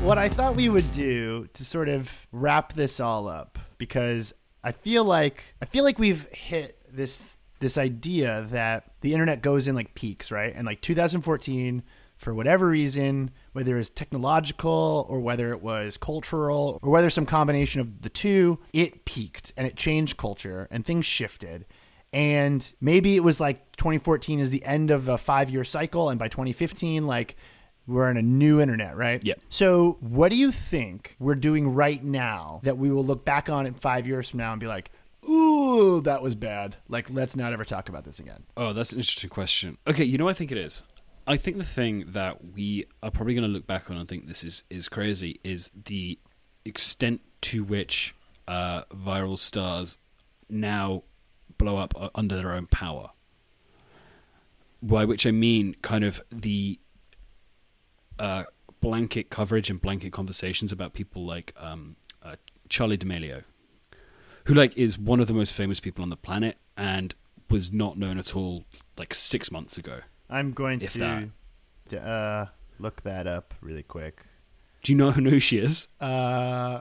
[0.08, 4.32] what I thought we would do to sort of wrap this all up, because
[4.64, 9.68] I feel like I feel like we've hit this this idea that the internet goes
[9.68, 10.54] in like peaks, right?
[10.56, 11.82] And like 2014,
[12.16, 17.26] for whatever reason, whether it was technological or whether it was cultural or whether some
[17.26, 21.66] combination of the two, it peaked and it changed culture and things shifted.
[22.14, 26.18] And maybe it was like 2014 is the end of a five year cycle, and
[26.18, 27.36] by 2015, like
[27.88, 29.24] we're in a new internet, right?
[29.24, 29.40] Yep.
[29.48, 33.66] So, what do you think we're doing right now that we will look back on
[33.66, 34.90] in five years from now and be like,
[35.28, 36.76] ooh, that was bad.
[36.88, 38.44] Like, let's not ever talk about this again.
[38.56, 39.78] Oh, that's an interesting question.
[39.86, 40.82] Okay, you know what I think it is?
[41.26, 44.28] I think the thing that we are probably going to look back on and think
[44.28, 46.18] this is, is crazy is the
[46.64, 48.14] extent to which
[48.46, 49.98] uh, viral stars
[50.48, 51.02] now
[51.58, 53.10] blow up uh, under their own power.
[54.80, 56.78] By which I mean kind of the
[58.18, 58.44] uh,
[58.80, 62.36] blanket coverage and blanket conversations about people like um, uh,
[62.68, 63.44] Charlie D'Amelio,
[64.44, 67.14] who like is one of the most famous people on the planet and
[67.50, 68.64] was not known at all
[68.96, 70.00] like six months ago.
[70.30, 71.30] I'm going If to,
[71.88, 72.46] to uh,
[72.78, 74.24] look that up really quick.
[74.82, 75.88] Do you know who she is?
[76.00, 76.80] Uh,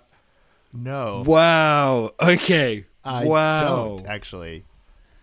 [0.74, 1.24] no.
[1.26, 2.14] Wow.
[2.22, 2.86] Okay.
[3.04, 3.98] I wow.
[3.98, 4.66] don't, actually.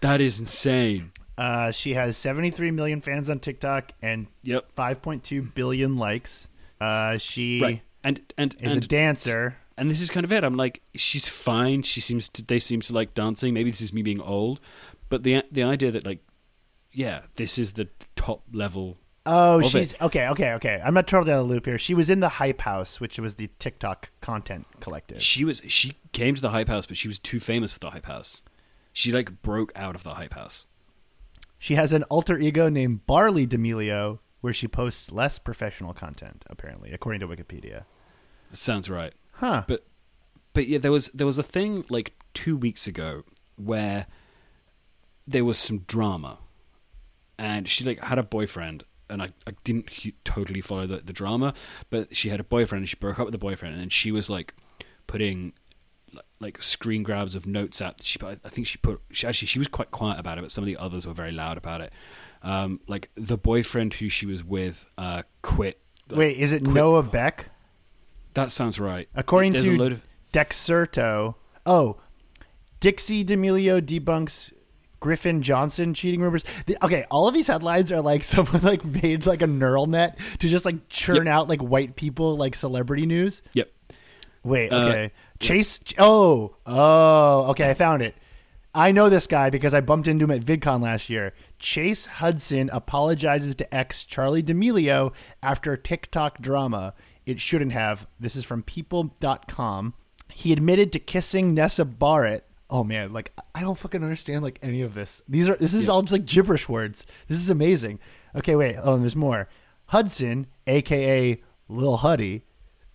[0.01, 1.13] That is insane.
[1.37, 4.75] Uh, she has 73 million fans on TikTok and Yep.
[4.77, 6.49] 5.2 billion likes.
[6.81, 7.83] Uh, she Right.
[8.03, 9.57] And and is and, a dancer.
[9.79, 10.45] and this is kind of it.
[10.45, 11.83] I'm like, she's fine.
[11.83, 12.43] She seems to.
[12.45, 13.55] They seem to like dancing.
[13.55, 14.61] Maybe this is me being old,
[15.09, 16.19] but the the idea that like,
[16.93, 18.99] yeah, this is the top level.
[19.25, 20.83] Oh, she's okay, okay, okay.
[20.85, 21.79] I'm not totally out of the loop here.
[21.79, 25.23] She was in the Hype House, which was the TikTok content collective.
[25.23, 25.63] She was.
[25.67, 28.43] She came to the hype house, but she was too famous for the hype house.
[28.93, 30.67] She like broke out of the hype house.
[31.65, 36.93] She has an alter ego named Barley D'Amelio, where she posts less professional content, apparently,
[36.93, 37.85] according to Wikipedia.
[38.53, 39.15] Sounds right.
[39.31, 39.65] Huh.
[39.67, 39.87] But
[40.53, 43.25] but yeah, there was there was a thing like two weeks ago
[43.57, 44.05] where
[45.27, 46.37] there was some drama,
[47.39, 49.89] and she like had a boyfriend, and I, I didn't
[50.23, 51.55] totally follow the, the drama,
[51.89, 54.29] but she had a boyfriend, and she broke up with the boyfriend, and she was
[54.29, 54.53] like
[55.07, 55.55] putting
[56.41, 58.03] like screen grabs of notes out.
[58.03, 60.63] She I think she put she, actually she was quite quiet about it, but some
[60.63, 61.93] of the others were very loud about it.
[62.43, 65.81] Um, like the boyfriend who she was with uh, quit.
[66.11, 67.51] Wait, is it quit- Noah Beck?
[68.35, 69.09] That sounds right.
[69.15, 70.03] According There's to of
[70.33, 71.37] Dexerto.
[71.65, 71.97] Oh,
[72.81, 74.53] Dixie D'Amelio debunks
[75.01, 76.45] Griffin Johnson cheating rumors.
[76.67, 80.19] The- okay, all of these headlines are like someone like made like a neural net
[80.41, 83.41] to just like churn out like white people like celebrity news.
[83.55, 83.71] yep.
[84.45, 85.13] Wait, Uh, okay.
[85.41, 85.81] Chase.
[85.99, 87.71] Oh, oh, okay.
[87.71, 88.15] I found it.
[88.77, 91.33] I know this guy because I bumped into him at VidCon last year.
[91.59, 96.93] Chase Hudson apologizes to ex Charlie D'Amelio after TikTok drama.
[97.25, 98.07] It shouldn't have.
[98.21, 99.95] This is from people.com.
[100.33, 102.45] He admitted to kissing Nessa Barrett.
[102.69, 105.23] Oh man, like I don't fucking understand like any of this.
[105.29, 107.07] These are this is all just like gibberish words.
[107.29, 108.01] This is amazing.
[108.35, 108.77] Okay, wait.
[108.83, 109.49] Oh, and there's more.
[109.87, 112.43] Hudson, aka Lil Huddy.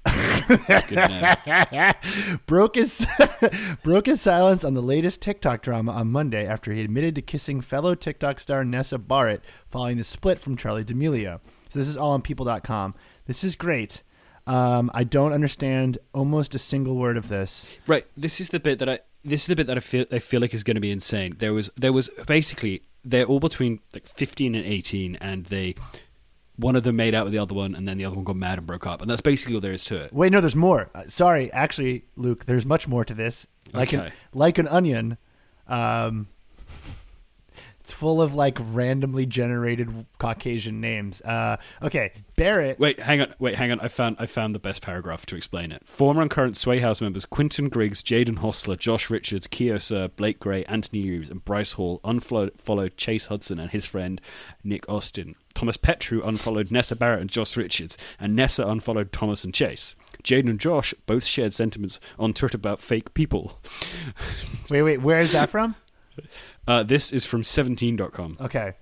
[2.45, 3.05] broke his
[3.83, 7.61] broke his silence on the latest TikTok drama on Monday after he admitted to kissing
[7.61, 11.39] fellow TikTok star Nessa Barrett following the split from Charlie D'Amelio.
[11.67, 12.95] So this is all on people.com.
[13.27, 14.01] This is great.
[14.47, 17.69] Um, I don't understand almost a single word of this.
[17.85, 18.07] Right.
[18.17, 18.99] This is the bit that I.
[19.23, 20.05] This is the bit that I feel.
[20.11, 21.35] I feel like is going to be insane.
[21.37, 21.69] There was.
[21.77, 22.81] There was basically.
[23.05, 25.75] They're all between like fifteen and eighteen, and they.
[26.59, 28.35] One of them made out with the other one, and then the other one got
[28.35, 30.13] mad and broke up, and that's basically all there is to it.
[30.13, 30.89] Wait, no, there's more.
[30.93, 33.47] Uh, sorry, actually, Luke, there's much more to this.
[33.71, 35.17] Like an like an onion,
[35.67, 36.27] um,
[37.89, 41.21] it's full of like randomly generated Caucasian names.
[41.21, 42.79] Uh, okay, Barrett.
[42.79, 43.33] Wait, hang on.
[43.39, 43.79] Wait, hang on.
[43.79, 44.17] I found.
[44.19, 45.87] I found the best paragraph to explain it.
[45.87, 50.39] Former and current Sway House members Quinton Griggs, Jaden Hostler, Josh Richards, Kio Cyr, Blake
[50.39, 54.21] Gray, Anthony Reeves, and Bryce Hall unfollowed Chase Hudson and his friend
[54.63, 55.33] Nick Austin.
[55.55, 59.95] Thomas Petrou unfollowed Nessa Barrett and Josh Richards, and Nessa unfollowed Thomas and Chase.
[60.23, 63.59] Jaden and Josh both shared sentiments on Twitter about fake people.
[64.69, 65.73] Wait, wait, where is that from?
[66.67, 68.37] Uh, this is from 17.com.
[68.41, 68.73] Okay.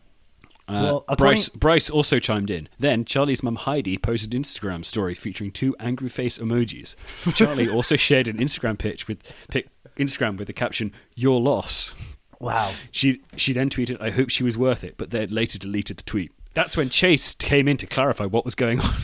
[0.69, 2.67] Uh, Well, according- Bryce Bryce also chimed in.
[2.77, 6.95] Then Charlie's mum Heidi posted an Instagram story featuring two angry face emojis.
[7.35, 9.19] Charlie also shared an Instagram pitch with
[9.49, 9.67] pic,
[9.97, 11.93] Instagram with the caption "Your loss."
[12.41, 12.71] Wow.
[12.91, 16.03] She she then tweeted, "I hope she was worth it," but then later deleted the
[16.03, 16.31] tweet.
[16.53, 18.93] That's when Chase came in to clarify what was going on.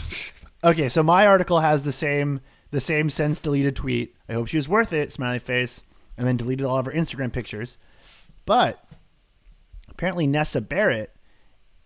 [0.65, 2.39] Okay, so my article has the same
[2.71, 4.15] the same since deleted tweet.
[4.29, 5.81] I hope she was worth it, smiley face,
[6.17, 7.77] and then deleted all of her Instagram pictures.
[8.45, 8.83] But
[9.89, 11.15] apparently Nessa Barrett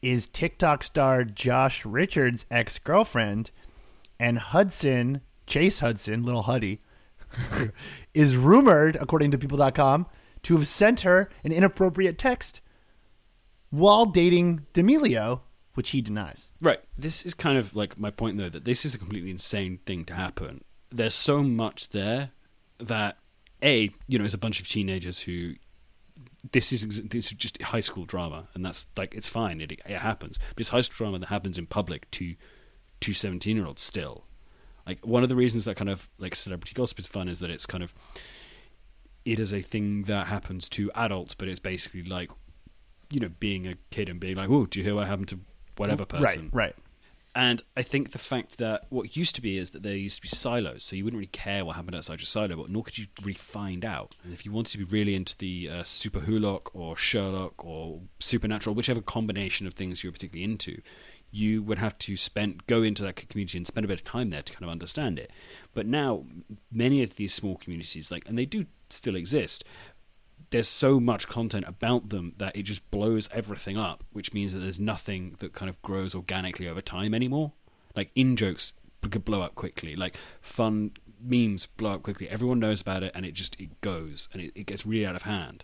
[0.01, 3.51] is TikTok star Josh Richards' ex-girlfriend
[4.19, 6.81] and Hudson Chase Hudson, little Huddy,
[8.13, 10.05] is rumored, according to people.com,
[10.43, 12.61] to have sent her an inappropriate text
[13.69, 15.41] while dating D'Amelio,
[15.73, 16.49] which he denies.
[16.61, 16.79] Right.
[16.97, 20.05] This is kind of like my point, though, that this is a completely insane thing
[20.05, 20.63] to happen.
[20.89, 22.31] There's so much there
[22.79, 23.17] that,
[23.63, 25.55] A, you know, it's a bunch of teenagers who.
[26.51, 29.61] This is this is just high school drama, and that's like it's fine.
[29.61, 32.35] It it happens, but it's high school drama that happens in public to
[33.01, 34.23] to 17 year olds still.
[34.85, 37.49] Like one of the reasons that kind of like celebrity gossip is fun is that
[37.49, 37.93] it's kind of
[39.25, 42.31] it is a thing that happens to adults, but it's basically like
[43.11, 45.39] you know being a kid and being like, oh, do you hear what happened to
[45.75, 46.49] whatever person?
[46.51, 46.75] Right, right.
[47.37, 50.21] And I think the fact that what used to be is that there used to
[50.23, 52.97] be silos, so you wouldn't really care what happened outside your silo, but nor could
[52.97, 54.15] you really find out.
[54.23, 58.73] And if you wanted to be really into the uh, SuperWhoLock or Sherlock or Supernatural,
[58.73, 60.81] whichever combination of things you're particularly into,
[61.29, 64.31] you would have to spend go into that community and spend a bit of time
[64.31, 65.31] there to kind of understand it.
[65.75, 66.25] But now,
[66.71, 69.63] many of these small communities, like, and they do still exist,
[70.49, 74.59] there's so much content about them that it just blows everything up, which means that
[74.59, 77.51] there's nothing that kind of grows organically over time anymore.
[77.95, 78.73] Like in jokes
[79.09, 80.91] could blow up quickly, like fun
[81.21, 82.29] memes blow up quickly.
[82.29, 85.15] Everyone knows about it, and it just it goes and it, it gets really out
[85.15, 85.63] of hand.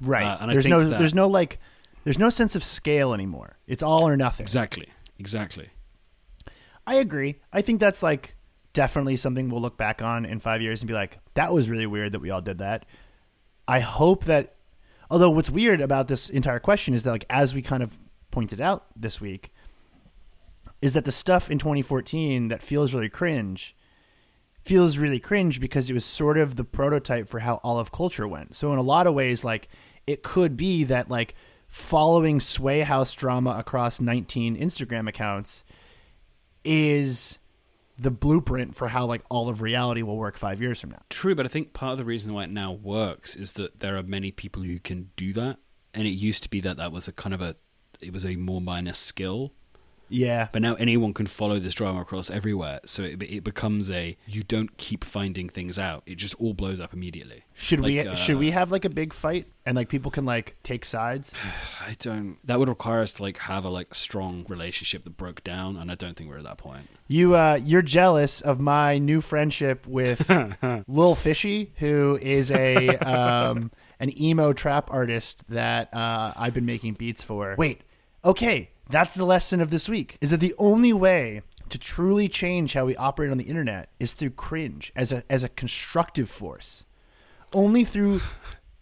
[0.00, 0.24] Right.
[0.26, 1.58] Uh, and I there's no that- there's no like
[2.04, 3.58] there's no sense of scale anymore.
[3.66, 4.44] It's all or nothing.
[4.44, 5.68] Exactly, exactly.
[6.86, 7.36] I agree.
[7.52, 8.34] I think that's like
[8.72, 11.86] definitely something we'll look back on in five years and be like, that was really
[11.86, 12.86] weird that we all did that.
[13.70, 14.56] I hope that,
[15.08, 17.96] although what's weird about this entire question is that, like, as we kind of
[18.32, 19.52] pointed out this week,
[20.82, 23.76] is that the stuff in 2014 that feels really cringe
[24.60, 28.26] feels really cringe because it was sort of the prototype for how all of culture
[28.26, 28.54] went.
[28.54, 29.68] So in a lot of ways, like
[30.06, 31.34] it could be that like
[31.68, 35.64] following Sway House drama across 19 Instagram accounts
[36.64, 37.38] is
[38.00, 41.02] the blueprint for how like all of reality will work five years from now.
[41.10, 43.96] True, but I think part of the reason why it now works is that there
[43.96, 45.58] are many people who can do that,
[45.92, 47.56] and it used to be that that was a kind of a
[48.00, 49.52] it was a more minor skill.
[50.10, 50.48] Yeah.
[50.52, 54.42] But now anyone can follow this drama across everywhere, so it, it becomes a you
[54.42, 57.44] don't keep finding things out; it just all blows up immediately.
[57.54, 60.56] Should we uh, should we have like a big fight and like people can like
[60.62, 61.32] take sides?
[61.80, 62.36] I don't.
[62.44, 65.90] That would require us to like have a like strong relationship that broke down, and
[65.90, 66.88] I don't think we're at that point.
[67.06, 70.28] You uh you're jealous of my new friendship with
[70.88, 76.94] Lil Fishy, who is a um an emo trap artist that uh I've been making
[76.94, 77.54] beats for.
[77.56, 77.82] Wait,
[78.24, 80.18] okay, that's the lesson of this week.
[80.20, 84.12] Is that the only way to truly change how we operate on the internet is
[84.12, 86.84] through cringe as a as a constructive force.
[87.52, 88.20] Only through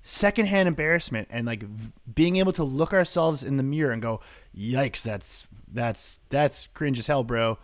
[0.02, 4.20] secondhand embarrassment and like v- being able to look ourselves in the mirror and go,
[4.56, 7.58] "Yikes, that's that's that's cringe as hell, bro."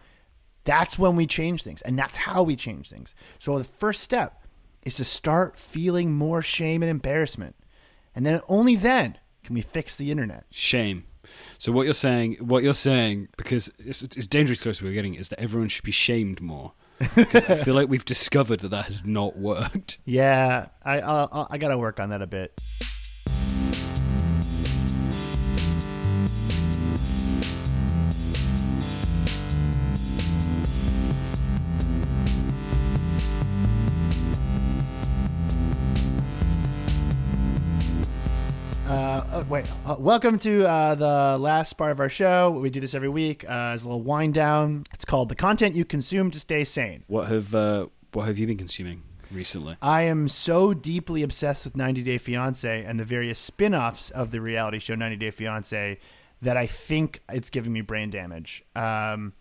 [0.65, 3.15] That's when we change things, and that's how we change things.
[3.39, 4.43] So the first step
[4.83, 7.57] is to start feeling more shame and embarrassment,
[8.15, 10.45] and then only then can we fix the internet.
[10.51, 11.05] Shame.
[11.59, 15.29] So what you're saying, what you're saying, because it's, it's dangerous close we're getting, is
[15.31, 16.73] that everyone should be shamed more.
[17.17, 19.99] Because I feel like we've discovered that that has not worked.
[20.07, 22.61] Yeah, I I, I gotta work on that a bit.
[39.49, 39.67] Wait.
[39.85, 42.51] Uh, welcome to uh, the last part of our show.
[42.51, 44.85] We do this every week uh, as a little wind down.
[44.93, 48.47] It's called "The Content You Consume to Stay Sane." What have uh, what have you
[48.47, 49.77] been consuming recently?
[49.83, 54.41] I am so deeply obsessed with 90 Day Fiance and the various spin-offs of the
[54.41, 55.99] reality show 90 Day Fiance
[56.43, 58.65] that I think it's giving me brain damage.
[58.77, 59.33] Um,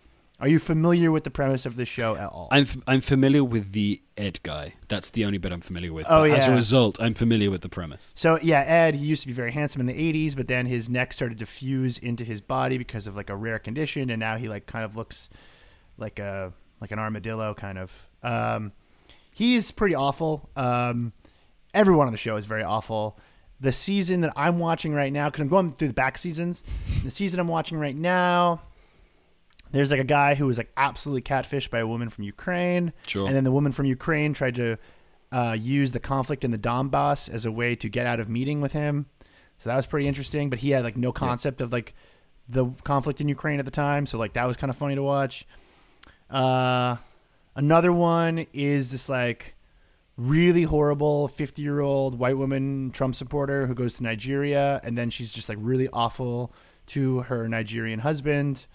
[0.43, 2.49] are you familiar with the premise of the show at all?
[2.51, 4.73] I'm f- I'm familiar with the Ed guy.
[4.89, 6.05] That's the only bit I'm familiar with.
[6.09, 8.11] Oh, But As a result, I'm familiar with the premise.
[8.13, 10.89] So yeah, Ed, he used to be very handsome in the '80s, but then his
[10.89, 14.35] neck started to fuse into his body because of like a rare condition, and now
[14.35, 15.29] he like kind of looks
[15.97, 18.05] like a like an armadillo kind of.
[18.21, 18.73] Um,
[19.31, 20.49] he's pretty awful.
[20.57, 21.13] Um,
[21.73, 23.17] everyone on the show is very awful.
[23.61, 26.63] The season that I'm watching right now, because I'm going through the back seasons,
[27.01, 28.59] the season I'm watching right now,
[29.73, 32.93] there's like a guy who was like absolutely catfished by a woman from Ukraine.
[33.07, 33.25] Sure.
[33.25, 34.77] And then the woman from Ukraine tried to
[35.31, 38.61] uh, use the conflict in the Donbass as a way to get out of meeting
[38.61, 39.07] with him.
[39.57, 40.51] So that was pretty interesting.
[40.51, 41.95] But he had like no concept of like
[42.47, 44.05] the conflict in Ukraine at the time.
[44.05, 45.47] So like that was kind of funny to watch.
[46.29, 46.97] Uh,
[47.55, 49.55] another one is this like
[50.17, 55.09] really horrible 50 year old white woman Trump supporter who goes to Nigeria and then
[55.09, 56.53] she's just like really awful
[56.85, 58.67] to her Nigerian husband.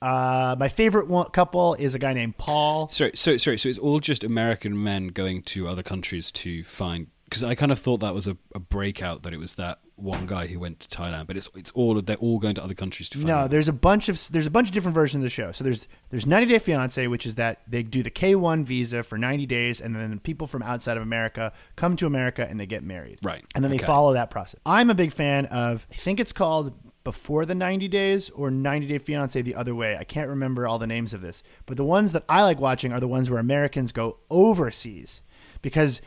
[0.00, 2.88] Uh, my favorite one, couple is a guy named Paul.
[2.88, 7.08] Sorry, so sorry, so it's all just American men going to other countries to find.
[7.24, 10.26] Because I kind of thought that was a, a breakout that it was that one
[10.26, 13.08] guy who went to Thailand, but it's it's all they're all going to other countries
[13.10, 13.28] to find.
[13.28, 15.52] No, there's a bunch of there's a bunch of different versions of the show.
[15.52, 19.18] So there's there's 90 Day Fiance, which is that they do the K1 visa for
[19.18, 22.82] 90 days, and then people from outside of America come to America and they get
[22.82, 23.18] married.
[23.22, 23.44] Right.
[23.54, 24.60] And then they follow that process.
[24.64, 25.86] I'm a big fan of.
[25.92, 26.72] I think it's called
[27.04, 29.96] Before the 90 Days or 90 Day Fiance the other way.
[29.96, 32.92] I can't remember all the names of this, but the ones that I like watching
[32.92, 35.22] are the ones where Americans go overseas
[35.62, 36.00] because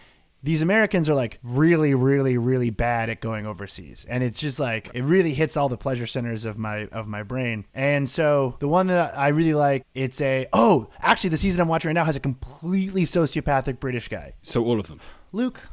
[0.43, 4.89] these Americans are like really, really, really bad at going overseas, and it's just like
[4.93, 7.65] it really hits all the pleasure centers of my of my brain.
[7.73, 11.67] And so the one that I really like, it's a oh, actually the season I'm
[11.67, 14.33] watching right now has a completely sociopathic British guy.
[14.41, 14.99] So all of them.
[15.31, 15.67] Luke,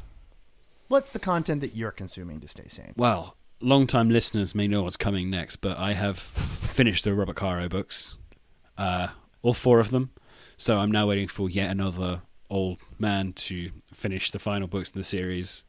[0.87, 2.93] what's the content that you're consuming to stay sane?
[2.95, 7.67] Well, long-time listeners may know what's coming next, but I have finished the Robert Caro
[7.69, 8.15] books,
[8.77, 9.09] uh,
[9.41, 10.11] all four of them.
[10.57, 14.99] So I'm now waiting for yet another old man to finish the final books in
[14.99, 15.63] the series,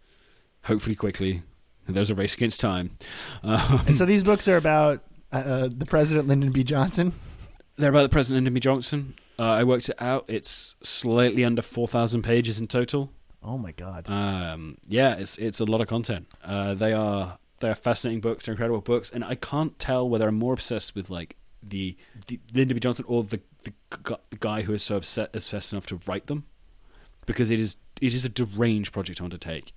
[0.64, 1.42] hopefully quickly.
[1.88, 2.90] There's a race against time.
[3.42, 6.62] Um, And so these books are about uh, uh, the president Lyndon B.
[6.64, 7.12] Johnson.
[7.76, 8.60] they're about the President Lyndon B.
[8.60, 9.14] Johnson.
[9.38, 10.24] Uh, I worked it out.
[10.28, 13.10] It's slightly under 4,000 pages in total.
[13.42, 14.04] Oh my God.
[14.08, 16.26] Um, yeah, it's it's a lot of content.
[16.44, 18.44] Uh, they are they are fascinating books.
[18.44, 21.96] They're incredible books, and I can't tell whether I'm more obsessed with like the,
[22.26, 22.80] the Lyndon B.
[22.80, 23.72] Johnson or the, the
[24.30, 26.44] the guy who is so upset obsessed enough to write them,
[27.26, 29.72] because it is it is a deranged project to undertake.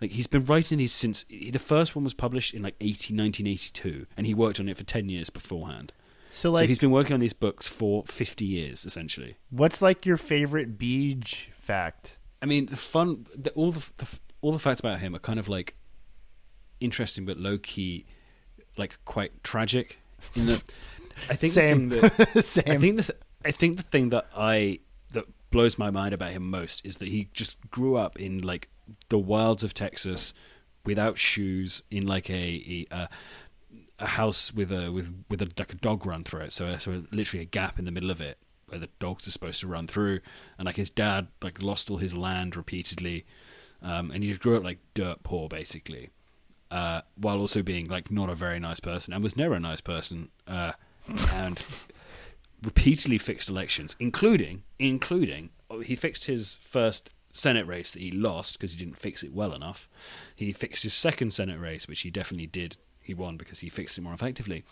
[0.00, 4.06] Like he's been writing these since the first one was published in like 18, 1982,
[4.16, 5.92] and he worked on it for ten years beforehand.
[6.30, 9.36] So so like, he's been working on these books for fifty years essentially.
[9.50, 12.16] what's like your favorite Beej fact?
[12.40, 14.06] I mean, the fun, the, all the, the
[14.40, 15.74] all the facts about him are kind of like
[16.80, 18.06] interesting, but low key,
[18.76, 19.98] like quite tragic.
[20.34, 20.64] In that,
[21.28, 21.88] I think Same.
[21.88, 22.64] The thing that, Same.
[22.66, 24.80] I think the th- I think the thing that I
[25.12, 28.68] that blows my mind about him most is that he just grew up in like
[29.08, 30.34] the wilds of Texas,
[30.84, 33.08] without shoes, in like a a, a,
[34.00, 36.52] a house with a with with a like a dog run through it.
[36.52, 39.60] So so literally a gap in the middle of it where the dogs are supposed
[39.60, 40.20] to run through,
[40.58, 43.24] and like his dad like lost all his land repeatedly,
[43.82, 46.10] um, and he just grew up like dirt poor basically,
[46.70, 49.80] uh, while also being like not a very nice person and was never a nice
[49.80, 50.72] person, uh,
[51.32, 51.64] and
[52.62, 58.58] repeatedly fixed elections, including including oh, he fixed his first Senate race that he lost
[58.58, 59.88] because he didn't fix it well enough.
[60.34, 62.76] He fixed his second Senate race, which he definitely did.
[63.00, 64.64] He won because he fixed it more effectively.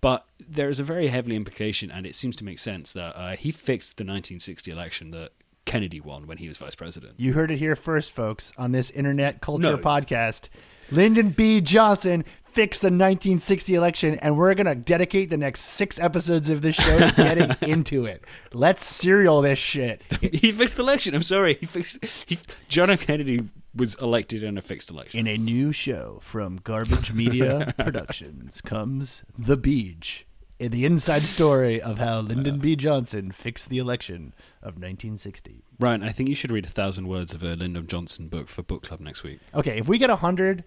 [0.00, 3.36] But there is a very heavily implication, and it seems to make sense that uh,
[3.36, 5.30] he fixed the 1960 election that
[5.64, 7.14] Kennedy won when he was vice president.
[7.16, 9.78] You heard it here first, folks, on this internet culture No.
[9.78, 10.48] podcast.
[10.90, 11.60] Lyndon B.
[11.60, 16.60] Johnson fixed the 1960 election, and we're going to dedicate the next six episodes of
[16.60, 18.24] this show to getting into it.
[18.52, 20.02] Let's serial this shit.
[20.20, 21.14] he fixed the election.
[21.14, 21.54] I'm sorry.
[21.60, 22.04] He fixed.
[22.26, 22.38] He,
[22.68, 23.06] John F.
[23.06, 23.42] Kennedy
[23.74, 25.20] was elected in a fixed election.
[25.20, 30.26] In a new show from Garbage Media Productions comes The Beach,
[30.62, 32.76] in the inside story of how Lyndon B.
[32.76, 34.32] Johnson fixed the election
[34.62, 35.64] of 1960.
[35.80, 38.62] Ryan, I think you should read a thousand words of a Lyndon Johnson book for
[38.62, 39.40] book club next week.
[39.56, 40.62] Okay, if we get 100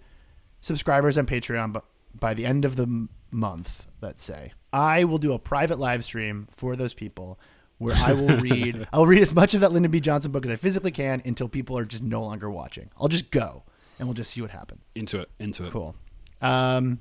[0.60, 1.82] subscribers on Patreon
[2.14, 6.04] by the end of the m- month, let's say, I will do a private live
[6.04, 7.39] stream for those people
[7.78, 10.02] where I will read I will read as much of that Lyndon B.
[10.02, 12.89] Johnson book as I physically can until people are just no longer watching.
[13.00, 13.64] I'll just go
[13.98, 14.82] and we'll just see what happens.
[14.93, 15.30] Into it.
[15.39, 15.72] Into it.
[15.72, 15.96] Cool.
[16.41, 17.00] Um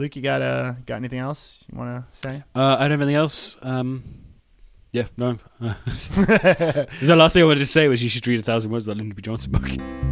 [0.00, 2.42] Luke, you got uh got anything else you want to say?
[2.54, 3.58] Uh, I don't have anything else.
[3.60, 4.02] Um,
[4.92, 5.38] yeah, no.
[5.60, 8.96] the last thing I wanted to say was you should read a thousand words of
[8.96, 9.20] that Lyndon B.
[9.20, 10.09] Johnson book.